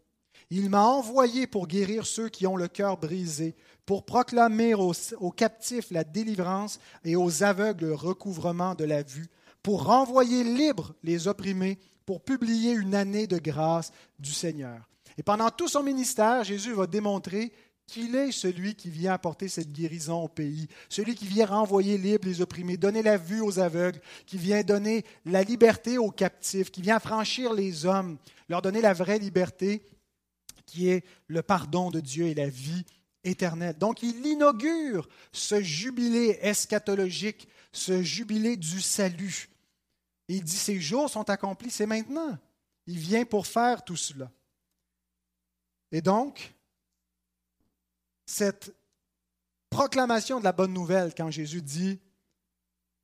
[0.50, 3.54] Il m'a envoyé pour guérir ceux qui ont le cœur brisé,
[3.86, 9.28] pour proclamer aux, captifs la délivrance et aux aveugles le recouvrement de la vue,
[9.62, 14.88] pour renvoyer libres les opprimés pour publier une année de grâce du Seigneur.
[15.18, 17.52] Et pendant tout son ministère, Jésus va démontrer
[17.86, 22.26] qu'il est celui qui vient apporter cette guérison au pays, celui qui vient renvoyer libres
[22.26, 26.82] les opprimés, donner la vue aux aveugles, qui vient donner la liberté aux captifs, qui
[26.82, 28.18] vient franchir les hommes,
[28.48, 29.82] leur donner la vraie liberté
[30.66, 32.84] qui est le pardon de Dieu et la vie
[33.78, 39.48] Donc il inaugure ce jubilé eschatologique, ce jubilé du salut
[40.28, 42.36] il dit, ces jours sont accomplis, c'est maintenant.
[42.86, 44.30] Il vient pour faire tout cela.
[45.92, 46.54] Et donc,
[48.24, 48.74] cette
[49.70, 52.00] proclamation de la bonne nouvelle, quand Jésus dit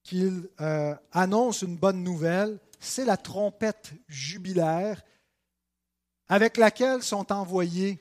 [0.02, 5.02] qu'il euh, annonce une bonne nouvelle, c'est la trompette jubilaire
[6.28, 8.00] avec laquelle sont envoyés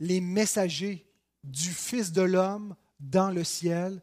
[0.00, 1.06] les messagers
[1.44, 4.02] du Fils de l'homme dans le ciel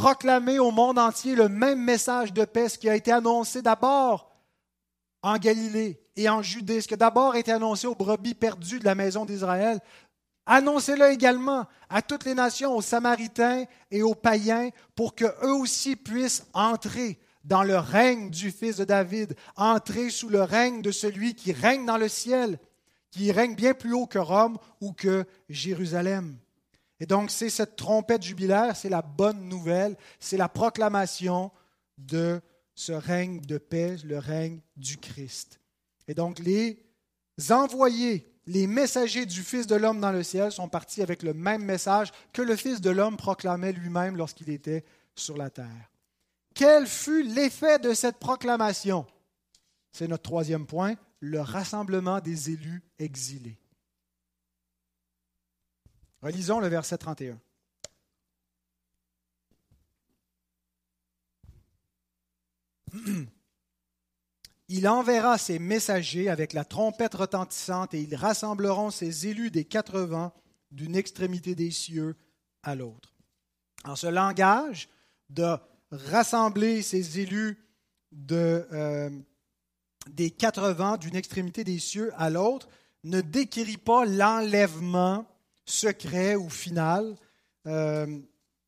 [0.00, 4.30] proclamer au monde entier le même message de paix, qui a été annoncé d'abord
[5.22, 8.84] en Galilée et en Judée, ce qui a d'abord été annoncé aux brebis perdues de
[8.84, 9.80] la maison d'Israël.
[10.46, 16.46] Annoncez-le également à toutes les nations, aux Samaritains et aux païens, pour qu'eux aussi puissent
[16.54, 21.52] entrer dans le règne du Fils de David, entrer sous le règne de celui qui
[21.52, 22.58] règne dans le ciel,
[23.10, 26.36] qui règne bien plus haut que Rome ou que Jérusalem.
[27.00, 31.50] Et donc, c'est cette trompette jubilaire, c'est la bonne nouvelle, c'est la proclamation
[31.98, 32.40] de
[32.74, 35.60] ce règne de paix, le règne du Christ.
[36.08, 36.82] Et donc, les
[37.50, 41.64] envoyés, les messagers du Fils de l'homme dans le ciel sont partis avec le même
[41.64, 45.90] message que le Fils de l'homme proclamait lui-même lorsqu'il était sur la terre.
[46.54, 49.06] Quel fut l'effet de cette proclamation?
[49.92, 53.58] C'est notre troisième point, le rassemblement des élus exilés.
[56.22, 57.40] Relisons le verset 31.
[64.68, 70.00] Il enverra ses messagers avec la trompette retentissante et ils rassembleront ses élus des quatre
[70.00, 70.32] vents
[70.70, 72.14] d'une extrémité des cieux
[72.62, 73.16] à l'autre.
[73.82, 74.88] En ce langage
[75.28, 75.56] de
[75.90, 77.58] rassembler ses élus
[78.12, 79.10] de, euh,
[80.14, 82.68] des quatre vents d'une extrémité des cieux à l'autre
[83.04, 85.26] ne décrit pas l'enlèvement
[85.64, 87.16] secret ou final,
[87.66, 88.06] euh,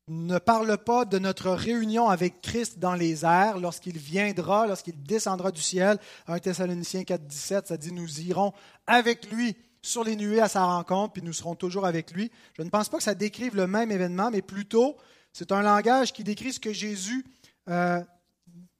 [0.07, 5.51] ne parle pas de notre réunion avec Christ dans les airs lorsqu'il viendra, lorsqu'il descendra
[5.51, 5.97] du ciel.
[6.27, 8.53] 1 Thessaloniciens 4, 17, ça dit Nous irons
[8.85, 12.31] avec lui sur les nuées à sa rencontre, puis nous serons toujours avec lui.
[12.57, 14.97] Je ne pense pas que ça décrive le même événement, mais plutôt,
[15.31, 17.25] c'est un langage qui décrit ce que Jésus
[17.69, 18.01] euh,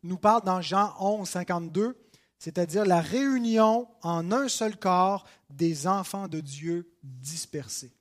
[0.02, 1.95] nous parle dans Jean 11, 52,
[2.44, 7.94] c'est-à-dire la réunion en un seul corps des enfants de Dieu dispersés.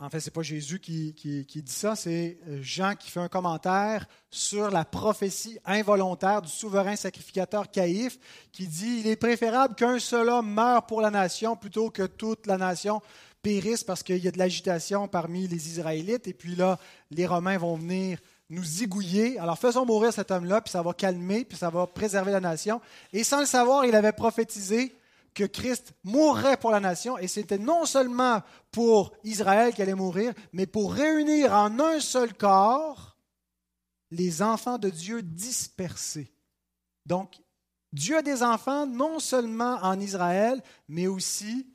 [0.00, 4.08] en fait, ce n'est pas Jésus qui, dit ça, c'est Jean qui fait un commentaire
[4.30, 8.18] sur la prophétie involontaire du souverain sacrificateur Caïphe,
[8.50, 12.48] qui dit Il est préférable qu'un seul homme meure pour la nation plutôt que toute
[12.48, 13.00] la nation
[13.42, 16.26] périsse parce qu'il y a de l'agitation parmi les Israélites.
[16.26, 16.80] Et puis là,
[17.12, 18.18] les Romains vont venir
[18.50, 19.38] nous zigouiller.
[19.38, 22.80] Alors faisons mourir cet homme-là, puis ça va calmer, puis ça va préserver la nation.
[23.12, 24.94] Et sans le savoir, il avait prophétisé
[25.34, 30.32] que Christ mourrait pour la nation, et c'était non seulement pour Israël qui allait mourir,
[30.52, 33.16] mais pour réunir en un seul corps
[34.10, 36.32] les enfants de Dieu dispersés.
[37.06, 37.40] Donc,
[37.92, 41.66] Dieu a des enfants non seulement en Israël, mais aussi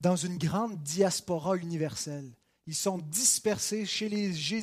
[0.00, 2.32] dans une grande diaspora universelle.
[2.68, 4.54] Ils sont dispersés chez les,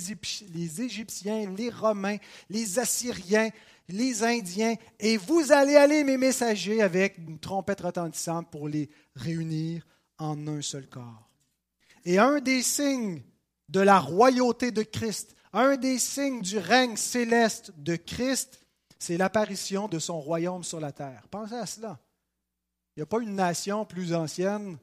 [0.80, 2.18] Égyptiens, les Romains,
[2.52, 3.50] les Assyriens,
[3.90, 9.88] les Indiens, et vous allez aller, mes messagers, avec une trompette retentissante pour les réunir
[10.20, 11.28] en un seul corps.
[12.04, 13.24] Et un des signes
[13.70, 18.60] de la royauté de Christ, un des signes du règne céleste de Christ,
[19.00, 21.24] c'est l'apparition de son royaume sur la terre.
[21.32, 22.00] Pensez à cela.
[22.96, 24.78] Il n'y a pas une nation plus ancienne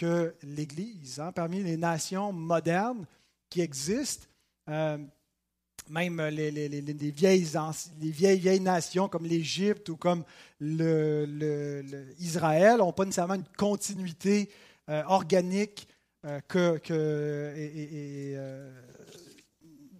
[0.00, 1.20] que l'Église.
[1.20, 1.30] Hein.
[1.30, 3.04] Parmi les nations modernes
[3.50, 4.26] qui existent,
[4.70, 4.96] euh,
[5.90, 6.50] même les,
[7.10, 7.46] vieilles,
[8.00, 10.24] les vieilles, vieilles nations comme l'Égypte ou comme
[10.58, 14.48] le, Israël n'ont pas nécessairement une continuité
[14.88, 15.86] euh, organique
[16.24, 16.80] euh, que,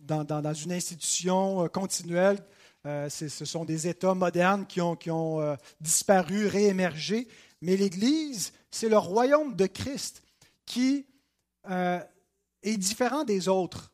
[0.06, 2.38] dans, une institution continuelle.
[2.84, 7.28] ce sont des États modernes qui ont disparu, réémergé.
[7.60, 10.22] Mais l'Église, c'est le royaume de Christ
[10.66, 11.06] qui
[11.68, 13.90] est différent des autres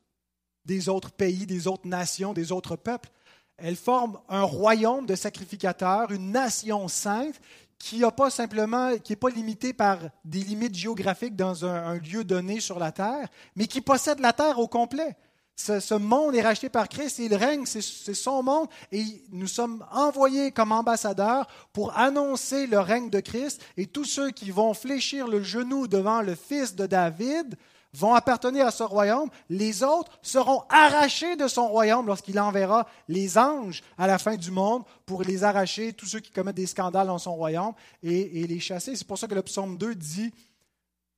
[0.67, 3.09] des autres pays, des autres nations, des autres peuples.
[3.57, 7.41] Elle forme un royaume de sacrificateurs, une nation sainte
[7.79, 12.25] qui n'est pas simplement, qui n'est pas limitée par des limites géographiques dans un, lieu
[12.25, 15.17] donné sur la terre, mais qui possède la terre au complet.
[15.57, 19.85] Ce, monde est racheté par Christ et il règne, c'est son monde et nous sommes
[19.91, 25.27] envoyés comme ambassadeurs pour annoncer le règne de Christ et tous ceux qui vont fléchir
[25.27, 27.57] le genou devant le fils de David
[27.95, 33.39] vont appartenir à ce royaume, les autres seront arrachés de son royaume lorsqu'il enverra les
[33.39, 37.07] anges à la fin du monde pour les arracher, tous ceux qui commettent des scandales
[37.07, 38.97] dans son royaume, et, les chasser.
[38.97, 40.35] C'est pour ça que le psaume 2 dit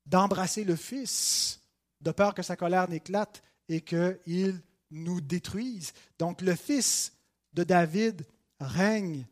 [0.06, 1.60] d'embrasser le Fils,
[2.00, 5.92] de peur que sa colère n'éclate et qu'il nous détruise.
[6.18, 7.12] Donc le Fils
[7.54, 8.24] de David
[8.60, 9.26] règne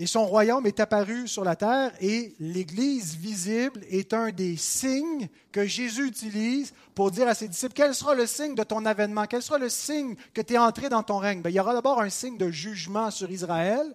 [0.00, 5.28] et son royaume est apparu sur la terre et l'Église visible est un des signes
[5.52, 9.26] que Jésus utilise pour dire à ses disciples, quel sera le signe de ton avènement,
[9.26, 11.42] quel sera le signe que tu es entré dans ton règne?
[11.42, 13.94] Ben, il y aura d'abord un signe de jugement sur Israël,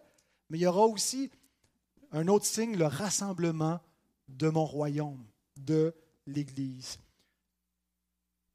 [0.51, 1.31] mais il y aura aussi
[2.11, 3.79] un autre signe, le rassemblement
[4.27, 5.25] de mon royaume,
[5.57, 5.91] de
[6.27, 6.99] l'Église.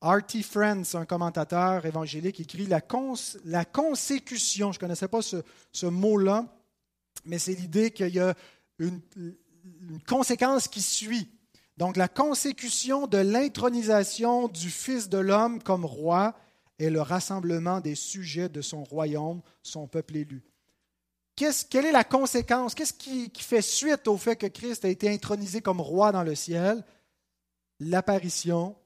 [0.03, 0.43] R.T.
[0.43, 2.81] Friends, un commentateur évangélique, écrit la,
[3.65, 6.47] consécution, je ne connaissais pas ce mot-là,
[7.25, 8.35] mais c'est l'idée qu'il y a
[8.79, 9.01] une,
[10.09, 11.29] conséquence qui suit.
[11.77, 16.35] Donc la consécution de l'intronisation du Fils de l'homme comme roi
[16.79, 20.43] est le rassemblement des sujets de son royaume, son peuple élu.
[21.37, 22.75] quelle est la conséquence?
[22.75, 26.23] Qu'est-ce qui, qui, fait suite au fait que Christ a été intronisé comme roi dans
[26.23, 26.83] le ciel?
[27.81, 28.77] L'apparition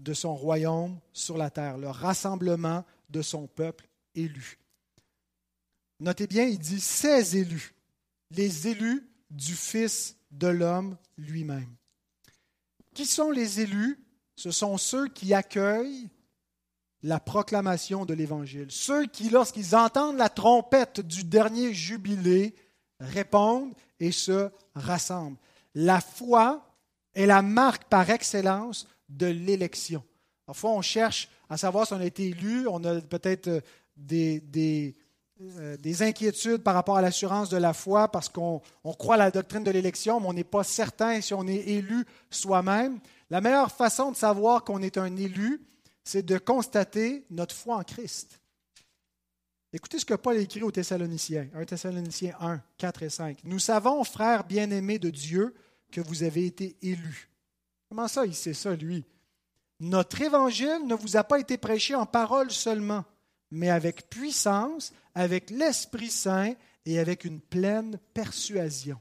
[0.00, 4.58] de son royaume sur la terre, le rassemblement de son peuple élu.
[6.00, 7.74] Notez bien, il dit ces élus,
[8.30, 11.74] les élus du Fils de l'homme lui-même.
[12.94, 14.02] Qui sont les élus?
[14.36, 16.08] Ce sont ceux qui accueillent
[17.02, 18.68] la proclamation de l'Évangile.
[18.70, 22.54] Ceux qui, lorsqu'ils entendent la trompette du dernier jubilé,
[22.98, 25.38] répondent et se rassemblent.
[25.74, 26.66] La foi
[27.14, 30.02] est la marque par excellence de l'élection.
[30.46, 33.62] Parfois, on cherche à savoir si on a été élu, on a peut-être
[33.96, 34.96] des, des,
[35.42, 38.60] euh, des inquiétudes par rapport à l'assurance de la foi parce qu'on
[38.98, 42.04] croit à la doctrine de l'élection, mais on n'est pas certain si on est élu
[42.30, 43.00] soi-même.
[43.30, 45.62] La meilleure façon de savoir qu'on est un élu,
[46.04, 48.40] c'est de constater notre foi en Christ.
[49.72, 53.38] Écoutez ce que Paul écrit aux Thessaloniciens, 1 Thessaloniciens 1, 4 et 5.
[53.44, 55.54] Nous savons, frères bien-aimés de Dieu,
[55.90, 57.29] que vous avez été élus.
[57.90, 59.04] Comment ça, il sait ça, lui?
[59.80, 63.04] Notre évangile ne vous a pas été prêché en parole seulement,
[63.50, 66.54] mais avec puissance, avec l'Esprit Saint
[66.86, 69.00] et avec une pleine persuasion.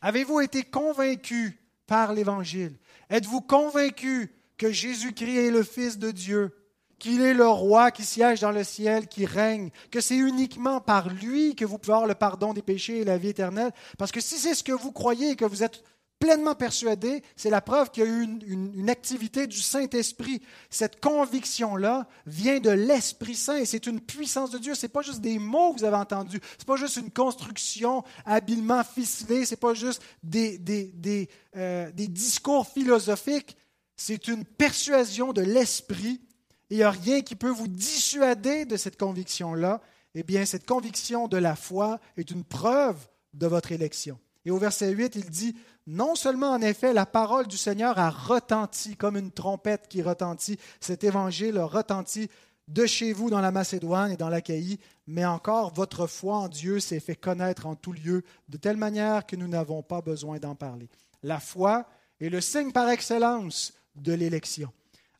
[0.00, 1.54] Avez-vous été convaincus
[1.88, 2.78] par l'Évangile?
[3.08, 6.54] Êtes-vous convaincus que Jésus-Christ est le Fils de Dieu,
[7.00, 11.08] qu'il est le roi qui siège dans le ciel, qui règne, que c'est uniquement par
[11.08, 13.72] lui que vous pouvez avoir le pardon des péchés et la vie éternelle?
[13.98, 15.82] Parce que si c'est ce que vous croyez et que vous êtes
[16.20, 20.42] pleinement persuadé, c'est la preuve qu'il y a eu une, activité du Saint-Esprit.
[20.68, 24.74] Cette conviction-là vient de l'Esprit Saint et c'est une puissance de Dieu.
[24.74, 27.10] Ce n'est pas juste des mots que vous avez entendus, ce n'est pas juste une
[27.10, 33.56] construction habilement ficelée, ce n'est pas juste des, des, euh, des discours philosophiques,
[33.96, 36.20] c'est une persuasion de l'Esprit.
[36.68, 39.80] Il n'y a rien qui peut vous dissuader de cette conviction-là.
[40.14, 44.18] Eh bien, cette conviction de la foi est une preuve de votre élection.
[44.44, 45.54] Et au verset 8, il dit,
[45.90, 50.56] non seulement en effet la parole du Seigneur a retenti comme une trompette qui retentit,
[50.78, 52.30] cet évangile a retenti
[52.68, 54.78] de chez vous dans la Macédoine et dans l'Achaïe,
[55.08, 59.26] mais encore votre foi en Dieu s'est fait connaître en tout lieu, de telle manière
[59.26, 60.88] que nous n'avons pas besoin d'en parler.
[61.24, 61.86] La foi
[62.20, 64.72] est le signe par excellence de l'élection.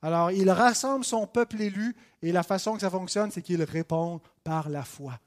[0.02, 4.20] Alors, il rassemble son peuple élu et la façon que ça fonctionne, c'est qu'il répond
[4.44, 5.18] par la foi.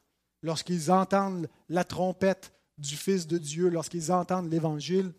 [0.42, 5.12] Lorsqu'ils entendent la trompette du Fils de Dieu, lorsqu'ils entendent l'Évangile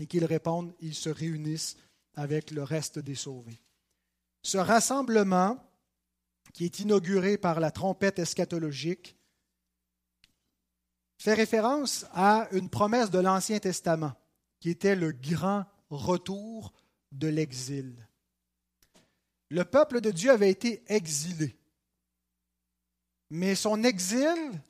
[0.00, 1.76] et qu'ils répondent, ils se réunissent
[2.14, 3.60] avec le reste des sauvés.
[4.42, 5.62] Ce rassemblement,
[6.54, 9.16] qui est inauguré par la trompette eschatologique,
[11.18, 14.14] fait référence à une promesse de l'Ancien Testament,
[14.58, 16.72] qui était le grand retour
[17.12, 18.08] de l'exil.
[19.50, 21.58] Le peuple de Dieu avait été exilé,
[23.28, 24.62] mais son exil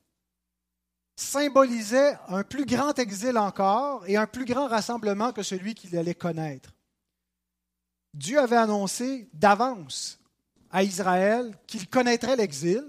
[1.21, 6.15] symbolisait un plus grand exil encore et un plus grand rassemblement que celui qu'il allait
[6.15, 6.71] connaître.
[8.15, 10.19] Dieu avait annoncé d'avance
[10.71, 12.85] à Israël qu'il connaîtrait l'exil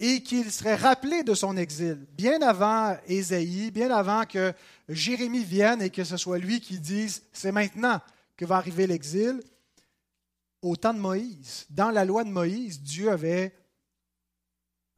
[0.00, 4.52] et qu'il serait rappelé de son exil, bien avant Ésaïe, bien avant que
[4.88, 8.00] Jérémie vienne et que ce soit lui qui dise, c'est maintenant
[8.36, 9.40] que va arriver l'exil.
[10.60, 13.52] Au temps de Moïse, dans la loi de Moïse, Dieu avait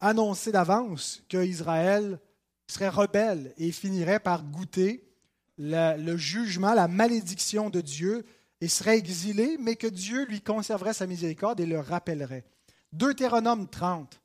[0.04, 2.20] annoncé d'avance qu'Israël
[2.68, 5.08] serait rebelle et finirait par goûter
[5.56, 8.26] le, jugement, la malédiction de Dieu
[8.60, 12.44] et serait exilé, mais que Dieu lui conserverait sa miséricorde et le rappellerait.
[12.92, 14.20] Deutéronome 30,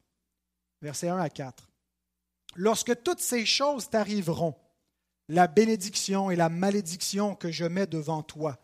[0.82, 1.70] versets 1 à 4.
[2.56, 4.56] Lorsque toutes ces choses t'arriveront,
[5.30, 8.60] la bénédiction et la malédiction que je mets devant toi,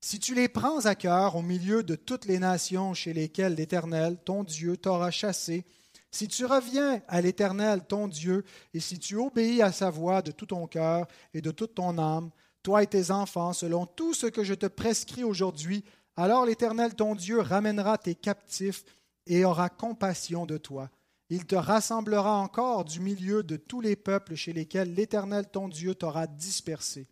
[0.00, 4.16] si tu les prends à cœur au milieu de toutes les nations chez lesquelles l'Éternel,
[4.24, 5.66] ton Dieu, t'aura chassé,
[6.10, 8.44] si tu reviens à l'Éternel, ton Dieu,
[8.74, 11.98] et si tu obéis à sa voix de tout ton cœur et de toute ton
[11.98, 12.30] âme,
[12.62, 15.84] toi et tes enfants, selon tout ce que je te prescris aujourd'hui,
[16.16, 18.84] alors l'Éternel, ton Dieu, ramènera tes captifs
[19.26, 20.90] et aura compassion de toi.
[21.28, 25.94] Il te rassemblera encore du milieu de tous les peuples chez lesquels l'Éternel, ton Dieu,
[25.94, 27.06] t'aura dispersé.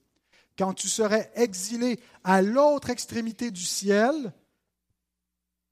[0.58, 4.32] Quand tu serais exilé à l'autre extrémité du ciel,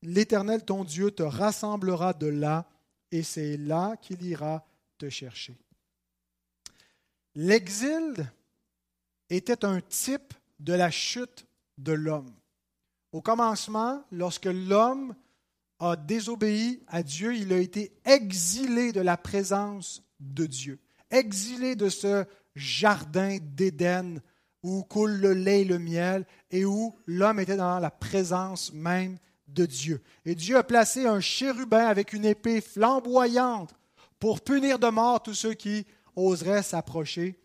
[0.03, 2.69] l'Éternel, ton Dieu, te rassemblera de là
[3.11, 4.67] et c'est là qu'il ira
[4.99, 5.57] te chercher.
[7.35, 8.31] L'exil
[9.29, 11.47] était un type de la chute
[11.79, 12.35] de l'homme.
[13.13, 15.15] Au commencement, lorsque l'homme
[15.79, 20.81] a désobéi à Dieu, il a été exilé de la présence de Dieu,
[21.11, 24.21] exilé de ce jardin d'Éden
[24.63, 29.19] où coule le lait et le miel et où l'homme était dans la présence même
[29.49, 30.03] de Dieu.
[30.25, 33.75] Et Dieu a placé un chérubin avec une épée flamboyante
[34.19, 37.39] pour punir de mort tous ceux qui oseraient s'approcher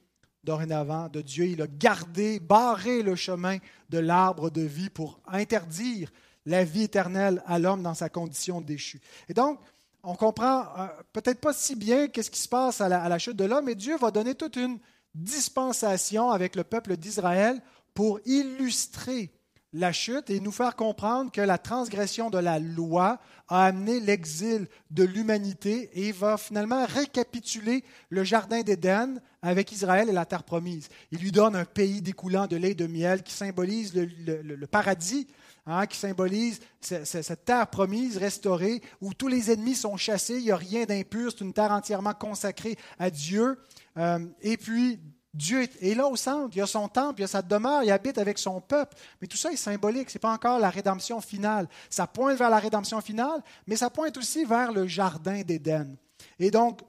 [0.43, 1.45] dorénavant de Dieu.
[1.45, 3.58] Il a gardé, barré le chemin
[3.89, 6.12] de l'arbre de vie pour interdire
[6.45, 9.02] la vie éternelle à l'homme dans sa condition déchue.
[9.30, 9.60] Et donc,
[10.04, 13.20] on comprend euh, peut-être pas si bien qu'est-ce qui se passe à la, à la
[13.20, 14.80] chute de l'homme, mais Dieu va donner toute une
[15.14, 17.62] dispensation avec le peuple d'Israël
[17.93, 19.32] pour illustrer
[19.74, 24.67] la chute et nous faire comprendre que la transgression de la loi a amené l'exil
[24.91, 30.89] de l'humanité et va finalement récapituler le jardin d'Éden avec Israël et la terre promise.
[31.11, 35.28] Il lui donne un pays découlant de lait et de miel qui symbolise le, paradis,
[35.65, 40.51] hein, qui symbolise cette terre promise, restaurée, où tous les ennemis sont chassés, il n'y
[40.51, 43.57] a rien d'impur, c'est une terre entièrement consacrée à Dieu.
[43.97, 44.99] Euh, et puis,
[45.34, 48.17] Dieu est là au centre, il a son temple, il a sa demeure, il habite
[48.17, 48.97] avec son peuple.
[49.21, 51.67] Mais tout ça est symbolique, ce n'est pas encore la rédemption finale.
[51.89, 55.95] Ça pointe vers la rédemption finale, mais ça pointe aussi vers le jardin d'Éden.
[56.38, 56.82] Et donc,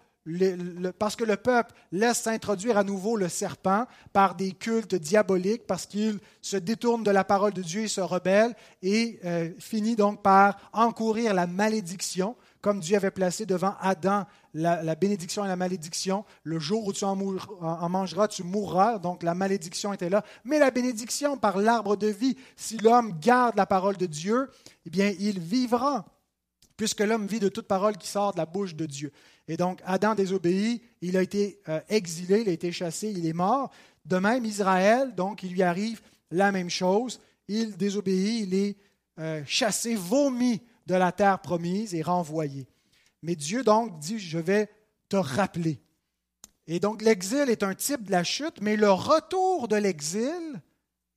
[0.98, 5.86] parce que le peuple laisse s'introduire à nouveau le serpent par des cultes diaboliques, parce
[5.86, 10.22] qu'il se détourne de la parole de Dieu et se rebelle, et euh, finit donc
[10.22, 16.24] par encourir la malédiction comme Dieu avait placé devant Adam la, bénédiction et la malédiction.
[16.44, 18.98] Le jour où tu en, mangeras, tu mourras.
[18.98, 20.24] Donc la malédiction était là.
[20.44, 24.48] Mais la bénédiction par l'arbre de vie, si l'homme garde la parole de Dieu,
[24.86, 26.06] eh bien, il vivra.
[26.76, 29.12] puisque l'homme vit de toute parole qui sort de la bouche de Dieu.
[29.48, 33.32] Et donc, Adam désobéit, il a été euh, exilé, il a été chassé, il est
[33.32, 33.72] mort.
[34.04, 36.00] De même, Israël, donc, il lui arrive
[36.30, 37.20] la même chose.
[37.48, 38.76] Il désobéit, il est
[39.18, 42.66] euh, chassé, vomi de la terre promise et renvoyé.
[43.22, 44.70] Mais Dieu, donc, dit, je vais
[45.08, 45.80] te rappeler.
[46.66, 50.60] Et donc, l'exil est un type de la chute, mais le retour de l'exil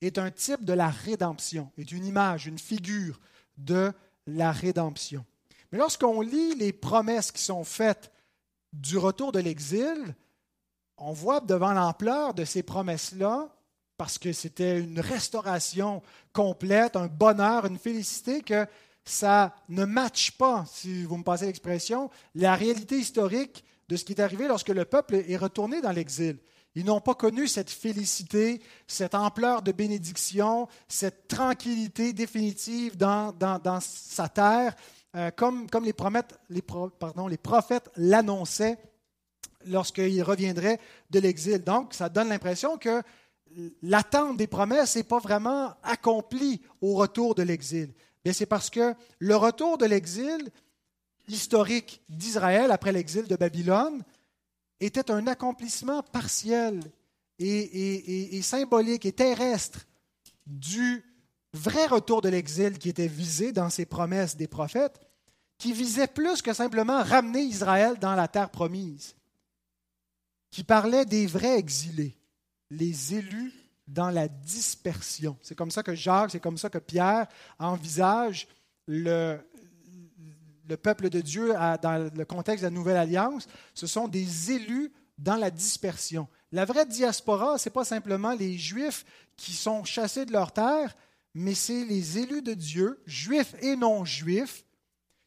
[0.01, 3.20] est un type de la rédemption, est une image, une figure
[3.57, 3.91] de
[4.28, 5.26] la rédemption.
[5.72, 8.11] Mais lorsqu'on lit les promesses qui sont faites
[8.74, 10.16] du retour de l'exil,
[10.97, 13.49] on voit devant l'ampleur de ces promesses-là,
[13.97, 16.01] parce que c'était une restauration
[16.34, 18.68] complète, un bonheur, une félicité, que
[19.06, 24.14] ça ne matche pas, si vous me passez l'expression, la réalité historique de ce qui
[24.14, 26.39] est arrivé lorsque le peuple est retourné dans l'exil.
[26.74, 33.80] Ils n'ont pas connu cette félicité, cette ampleur de bénédiction, cette tranquillité définitive dans, dans,
[33.80, 34.76] sa terre,
[35.16, 35.93] euh, comme, comme les,
[36.49, 36.62] les,
[36.99, 38.78] pardon, les prophètes l'annonçaient
[39.68, 40.80] lorsqu'ils reviendraient
[41.12, 41.60] de l'exil.
[41.60, 43.01] Donc, ça donne l'impression que
[43.82, 47.93] l'attente des promesses n'est pas vraiment accomplie au retour de l'exil.
[48.34, 50.49] C'est parce que le retour de l'exil
[51.28, 54.03] historique d'Israël après l'exil de Babylone
[54.80, 56.80] était un accomplissement partiel
[57.39, 59.86] et, symbolique et terrestre
[60.45, 61.03] du
[61.53, 64.99] vrai retour de l'exil qui était visé dans ces promesses des prophètes,
[65.57, 69.15] qui visait plus que simplement ramener Israël dans la terre promise,
[70.51, 72.17] qui parlait des vrais exilés,
[72.69, 73.53] les élus
[73.88, 75.38] dans la dispersion.
[75.41, 77.27] C'est comme ça que Jacques, c'est comme ça que Pierre
[77.59, 78.47] envisage
[78.88, 79.39] le,
[80.67, 84.91] le peuple de Dieu dans le contexte de la Nouvelle Alliance, ce sont des élus
[85.17, 86.27] dans la dispersion.
[86.51, 89.05] La vraie diaspora, ce n'est pas simplement les Juifs
[89.38, 90.95] qui sont chassés de leur terre,
[91.33, 94.63] mais c'est les élus de Dieu, juifs et non juifs,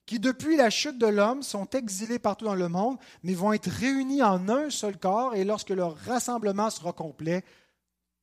[0.07, 3.69] qui depuis la chute de l'homme sont exilés partout dans le monde, mais vont être
[3.69, 7.45] réunis en un seul corps, et lorsque leur rassemblement sera complet,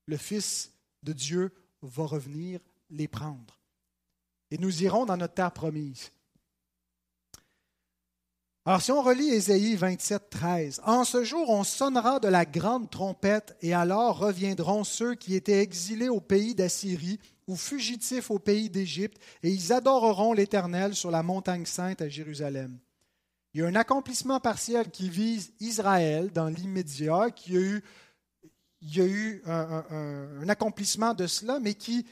[0.07, 0.71] le Fils
[1.03, 3.59] de Dieu va revenir les prendre.
[4.51, 6.11] Et nous irons dans notre terre promise.
[8.67, 12.89] Alors, si on relit Ésaïe 27, 13, En ce jour, on sonnera de la grande
[12.89, 18.71] trompette, et alors reviendront ceux qui étaient exilés au pays d'Assyrie ou fugitifs au pays
[18.71, 22.79] d'Égypte, et ils adoreront l'Éternel sur la montagne sainte à Jérusalem.
[23.53, 27.83] Il y a un accomplissement partiel qui vise Israël dans l'immédiat, qui a eu,
[28.81, 32.05] il y a eu un, accomplissement de cela, mais qui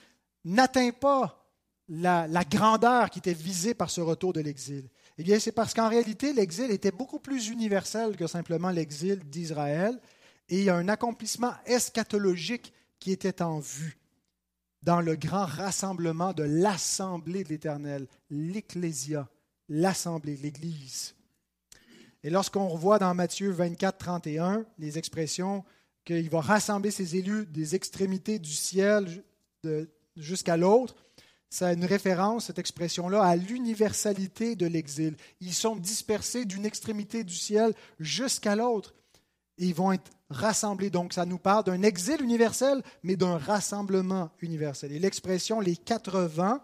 [0.43, 1.47] n'atteint pas
[1.88, 4.89] la grandeur qui était visée par ce retour de l'exil.
[5.18, 9.99] Eh bien, c'est parce qu'en réalité, l'exil était beaucoup plus universel que simplement l'exil d'Israël,
[10.49, 13.97] et il y a un accomplissement eschatologique qui était en vue
[14.82, 19.30] dans le grand rassemblement de l'assemblée de l'Éternel, l'Ecclésia,
[19.70, 21.16] l'assemblée, l'Église.
[22.24, 25.64] Et lorsqu'on revoit dans Matthieu 24, 31 les expressions
[26.06, 29.24] qu'il va rassembler ses élus des extrémités du ciel
[30.16, 30.95] jusqu'à l'autre,
[31.54, 35.16] ça a une référence, cette expression-là, à l'universalité de l'exil.
[35.39, 38.95] Ils sont dispersés d'une extrémité du ciel jusqu'à l'autre.
[39.60, 40.89] Et ils vont être rassemblés.
[40.89, 44.93] Donc, ça nous parle d'un exil universel, mais d'un rassemblement universel.
[44.93, 46.60] Et l'expression les quatre vents,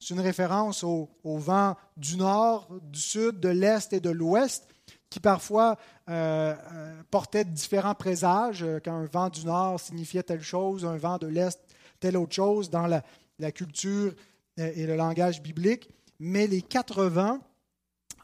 [0.00, 4.66] c'est une référence au, vent du nord, du sud, de l'est et de l'ouest,
[5.14, 5.78] qui parfois
[6.10, 8.64] euh, euh, portaient différents présages.
[8.64, 11.56] Euh, quand un vent du nord signifiait telle chose, un vent de l'est,
[12.00, 12.68] telle autre chose.
[12.68, 13.04] Dans la,
[13.38, 14.12] la culture
[14.56, 15.88] et le langage biblique,
[16.18, 17.38] mais les quatre vents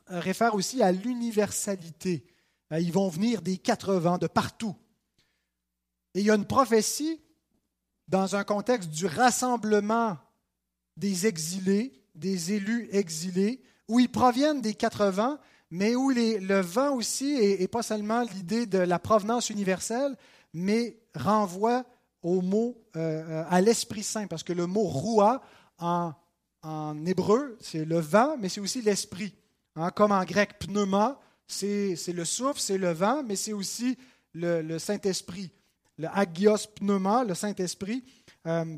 [0.09, 2.24] réfèrent aussi à l'universalité.
[2.72, 4.74] Ils vont venir des quatre vents, de partout.
[6.14, 7.20] Et il y a une prophétie
[8.09, 10.18] dans un contexte du rassemblement
[10.97, 15.38] des exilés, des élus exilés, où ils proviennent des quatre vents,
[15.70, 20.16] mais où le vent aussi n'est pas seulement l'idée de la provenance universelle,
[20.52, 21.84] mais renvoie
[22.22, 25.42] au mot, euh, à l'Esprit Saint, parce que le mot roi
[25.78, 26.12] en,
[27.06, 29.34] hébreu, c'est le vent, mais c'est aussi l'esprit.
[29.76, 33.96] Hein, comme en grec, pneuma, c'est le souffle, c'est le vent, mais c'est aussi
[34.34, 35.50] le, Saint-Esprit.
[35.96, 38.04] Le agios pneuma, le Saint-Esprit,
[38.46, 38.76] euh,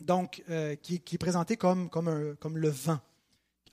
[0.00, 3.00] donc, euh, qui, qui, est présenté comme, comme le vent,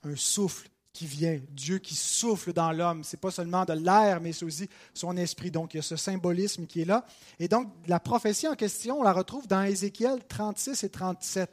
[0.02, 3.04] un souffle qui vient, Dieu qui souffle dans l'homme.
[3.04, 5.50] Ce n'est pas seulement de l'air, mais c'est aussi son esprit.
[5.50, 7.04] Donc, il y a ce symbolisme qui est là.
[7.38, 11.50] Et donc, la prophétie en question, on la retrouve dans Ézéchiel 36 et 37.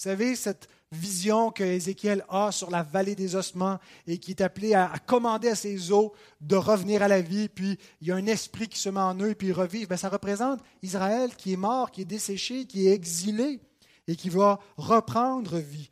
[0.00, 4.40] Vous savez, cette vision que Ézéchiel a sur la vallée des ossements et qui est
[4.40, 6.10] appelé à, commander à ses os
[6.40, 9.18] de revenir à la vie, puis il y a un esprit qui se met en
[9.20, 9.88] eux, puis ils revivent.
[9.88, 13.60] Bien, ça représente Israël qui est mort, qui est desséché, qui est exilé
[14.08, 15.90] et qui va reprendre vie.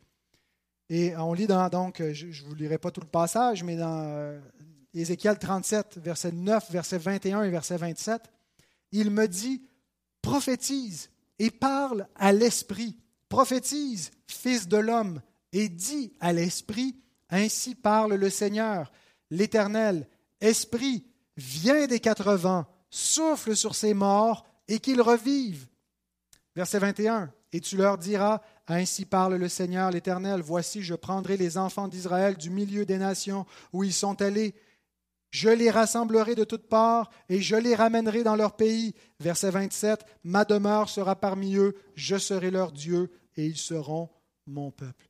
[0.89, 4.01] Et on lit dans, donc, je ne vous lirai pas tout le passage, mais dans
[4.07, 4.39] euh,
[4.93, 8.23] Ézéchiel 37, verset 9, verset 21 et verset 27,
[8.91, 9.61] il me dit,
[10.21, 12.97] prophétise et parle à l'Esprit,
[13.29, 15.21] prophétise, fils de l'homme,
[15.53, 16.95] et dis à l'Esprit,
[17.29, 18.91] ainsi parle le Seigneur,
[19.29, 20.07] l'Éternel,
[20.41, 21.05] Esprit,
[21.37, 25.67] viens des quatre vents, souffle sur ces morts et qu'ils revivent.
[26.55, 31.57] Verset 21, et tu leur diras, ainsi parle le Seigneur l'Éternel, voici je prendrai les
[31.57, 34.53] enfants d'Israël du milieu des nations où ils sont allés,
[35.31, 38.95] je les rassemblerai de toutes parts et je les ramènerai dans leur pays.
[39.19, 44.09] Verset 27, ma demeure sera parmi eux, je serai leur Dieu et ils seront
[44.47, 45.09] mon peuple.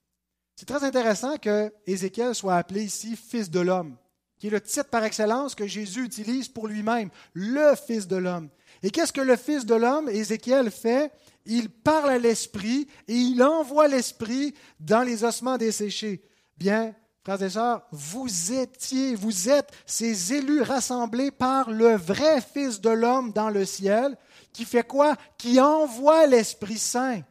[0.55, 3.95] C'est très intéressant que Ézéchiel soit appelé ici fils de l'homme,
[4.37, 8.49] qui est le titre par excellence que Jésus utilise pour lui-même, le fils de l'homme.
[8.83, 11.11] Et qu'est-ce que le fils de l'homme, Ézéchiel, fait?
[11.45, 16.21] Il parle à l'esprit et il envoie l'esprit dans les ossements desséchés.
[16.57, 22.79] Bien, frères et sœurs, vous étiez, vous êtes ces élus rassemblés par le vrai Fils
[22.81, 24.17] de l'homme dans le ciel,
[24.53, 25.15] qui fait quoi?
[25.37, 27.21] Qui envoie l'Esprit Saint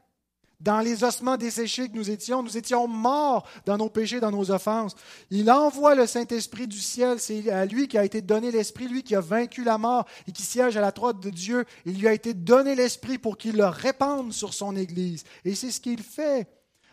[0.60, 2.42] dans les ossements desséchés que nous étions.
[2.42, 4.94] Nous étions morts dans nos péchés, dans nos offenses.
[5.30, 7.20] Il envoie le Saint-Esprit du ciel.
[7.20, 10.32] C'est à lui qui a été donné l'Esprit, lui qui a vaincu la mort et
[10.32, 11.64] qui siège à la droite de Dieu.
[11.84, 15.24] Il lui a été donné l'Esprit pour qu'il le répande sur son Église.
[15.44, 16.48] Et c'est ce qu'il fait.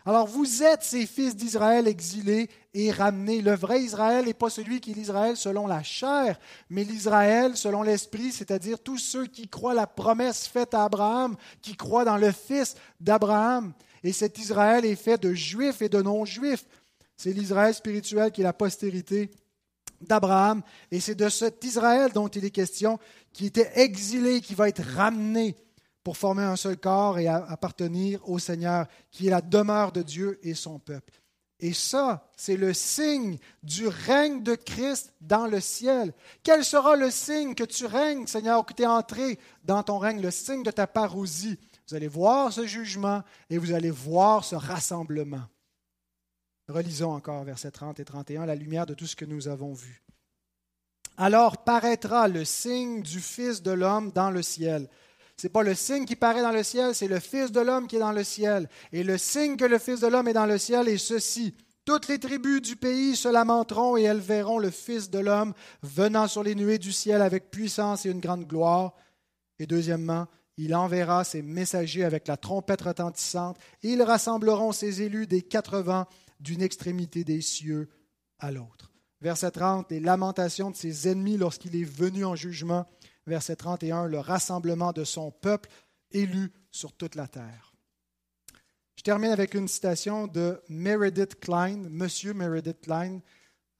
[0.08, 3.42] Alors vous êtes ces fils d'Israël exilés et ramenés.
[3.42, 6.38] Le vrai Israël n'est pas celui qui est l'Israël selon la chair,
[6.70, 11.74] mais l'Israël selon l'esprit, c'est-à-dire tous ceux qui croient la promesse faite à Abraham, qui
[11.74, 13.72] croient dans le Fils d'Abraham.
[14.04, 16.66] Et cet Israël est fait de juifs et de non-juifs.
[17.16, 19.28] C'est l'Israël spirituel qui est la postérité
[20.00, 20.62] d'Abraham.
[20.92, 23.00] Et c'est de cet Israël dont il est question,
[23.32, 25.56] qui était exilé, qui va être ramené
[26.06, 30.38] pour former un seul corps et appartenir au Seigneur, qui est la demeure de Dieu
[30.44, 31.20] et son peuple.
[31.58, 36.14] Et ça, c'est le signe du règne de Christ dans le ciel.
[36.44, 40.20] Quel sera le signe que tu règnes, Seigneur, que tu es entré dans ton règne,
[40.20, 41.58] le signe de ta parousie?
[41.88, 45.42] Vous allez voir ce jugement et vous allez voir ce rassemblement.
[46.68, 50.04] Relisons encore versets 30 et 31, la lumière de tout ce que nous avons vu.
[51.16, 54.88] Alors paraîtra le signe du Fils de l'homme dans le ciel.
[55.42, 57.96] N'est pas le signe qui paraît dans le ciel, c'est le Fils de l'homme qui
[57.96, 58.68] est dans le ciel.
[58.92, 61.54] Et le signe que le Fils de l'homme est dans le ciel est ceci.
[61.84, 66.26] Toutes les tribus du pays se lamenteront et elles verront le Fils de l'homme venant
[66.26, 68.94] sur les nuées du ciel avec puissance et une grande gloire.
[69.58, 70.26] Et deuxièmement,
[70.56, 75.80] il enverra ses messagers avec la trompette retentissante et ils rassembleront ses élus des quatre
[75.80, 76.06] vents
[76.40, 77.90] d'une extrémité des cieux
[78.38, 78.90] à l'autre.
[79.20, 82.86] Verset 30, les lamentations de ses ennemis lorsqu'il est venu en jugement
[83.26, 85.68] verset 31, le rassemblement de son peuple
[86.10, 87.74] élu sur toute la terre.
[88.96, 93.20] Je termine avec une citation de Meredith Klein, Monsieur Meredith Klein.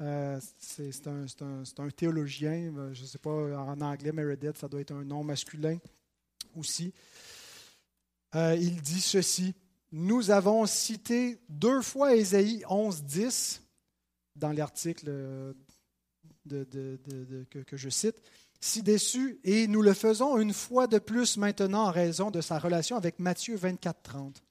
[0.03, 4.92] Euh, c'est un, théologien, euh, je ne sais pas en anglais, Meredith, ça doit être
[4.92, 5.78] un nom masculin
[6.55, 6.92] aussi.
[8.34, 9.55] Euh, il dit ceci
[9.90, 13.61] Nous avons cité deux fois Ésaïe 11.10
[14.34, 15.07] dans l'article
[16.47, 18.20] que je cite
[18.61, 22.59] si déçu, et nous le faisons une fois de plus maintenant en raison de sa
[22.59, 24.42] relation avec Matthieu 24, 30.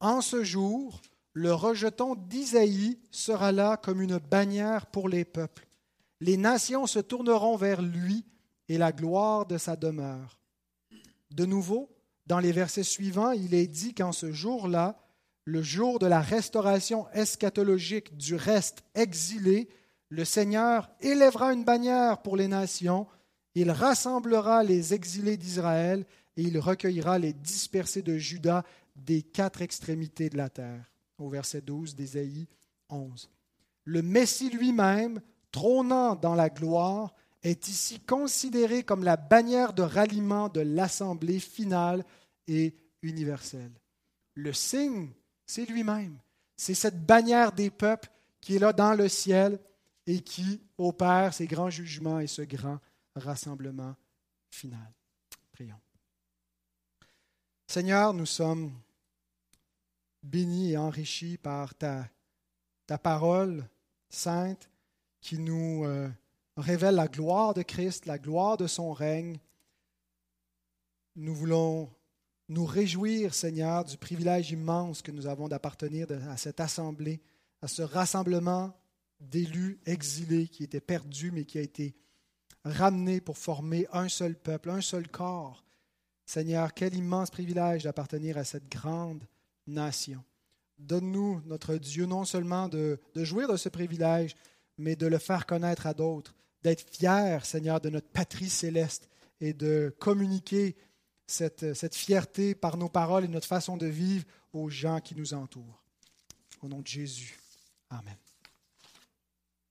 [0.00, 1.00] En ce jour,
[1.32, 5.66] le rejeton d'Isaïe sera là comme une bannière pour les peuples.
[6.20, 8.24] Les nations se tourneront vers lui
[8.68, 10.38] et la gloire de sa demeure.
[11.30, 11.90] De nouveau,
[12.26, 14.98] dans les versets suivants, il est dit qu'en ce jour-là,
[15.44, 19.68] le jour de la restauration eschatologique du reste exilé,
[20.08, 23.06] le Seigneur élèvera une bannière pour les nations
[23.56, 26.04] il rassemblera les exilés d'Israël
[26.36, 30.92] et il recueillera les dispersés de Juda des quatre extrémités de la terre.
[31.16, 32.48] Au verset 12 d'Ésaïe
[32.90, 33.30] 11.
[33.84, 40.50] Le Messie lui-même, trônant dans la gloire, est ici considéré comme la bannière de ralliement
[40.50, 42.04] de l'assemblée finale
[42.46, 43.72] et universelle.
[44.34, 45.08] Le signe,
[45.46, 46.18] c'est lui-même.
[46.58, 48.10] C'est cette bannière des peuples
[48.42, 49.58] qui est là dans le ciel
[50.06, 52.80] et qui opère ces grands jugements et ce grand
[53.16, 53.96] rassemblement
[54.50, 54.92] final.
[55.52, 55.80] Prions.
[57.66, 58.72] Seigneur, nous sommes
[60.22, 62.08] bénis et enrichis par ta,
[62.86, 63.68] ta parole
[64.08, 64.70] sainte
[65.20, 66.08] qui nous euh,
[66.56, 69.38] révèle la gloire de Christ, la gloire de son règne.
[71.16, 71.90] Nous voulons
[72.48, 77.20] nous réjouir, Seigneur, du privilège immense que nous avons d'appartenir à cette assemblée,
[77.62, 78.72] à ce rassemblement
[79.20, 81.96] d'élus exilés qui étaient perdus mais qui a été
[82.70, 85.64] ramenés pour former un seul peuple, un seul corps.
[86.24, 89.22] Seigneur, quel immense privilège d'appartenir à cette grande
[89.66, 90.24] nation.
[90.78, 94.34] Donne-nous, notre Dieu, non seulement de, jouir de ce privilège,
[94.76, 99.08] mais de le faire connaître à d'autres, d'être fiers, Seigneur, de notre patrie céleste
[99.40, 100.76] et de communiquer
[101.26, 105.82] cette fierté par nos paroles et notre façon de vivre aux gens qui nous entourent.
[106.62, 107.38] Au nom de Jésus.
[107.90, 108.16] Amen.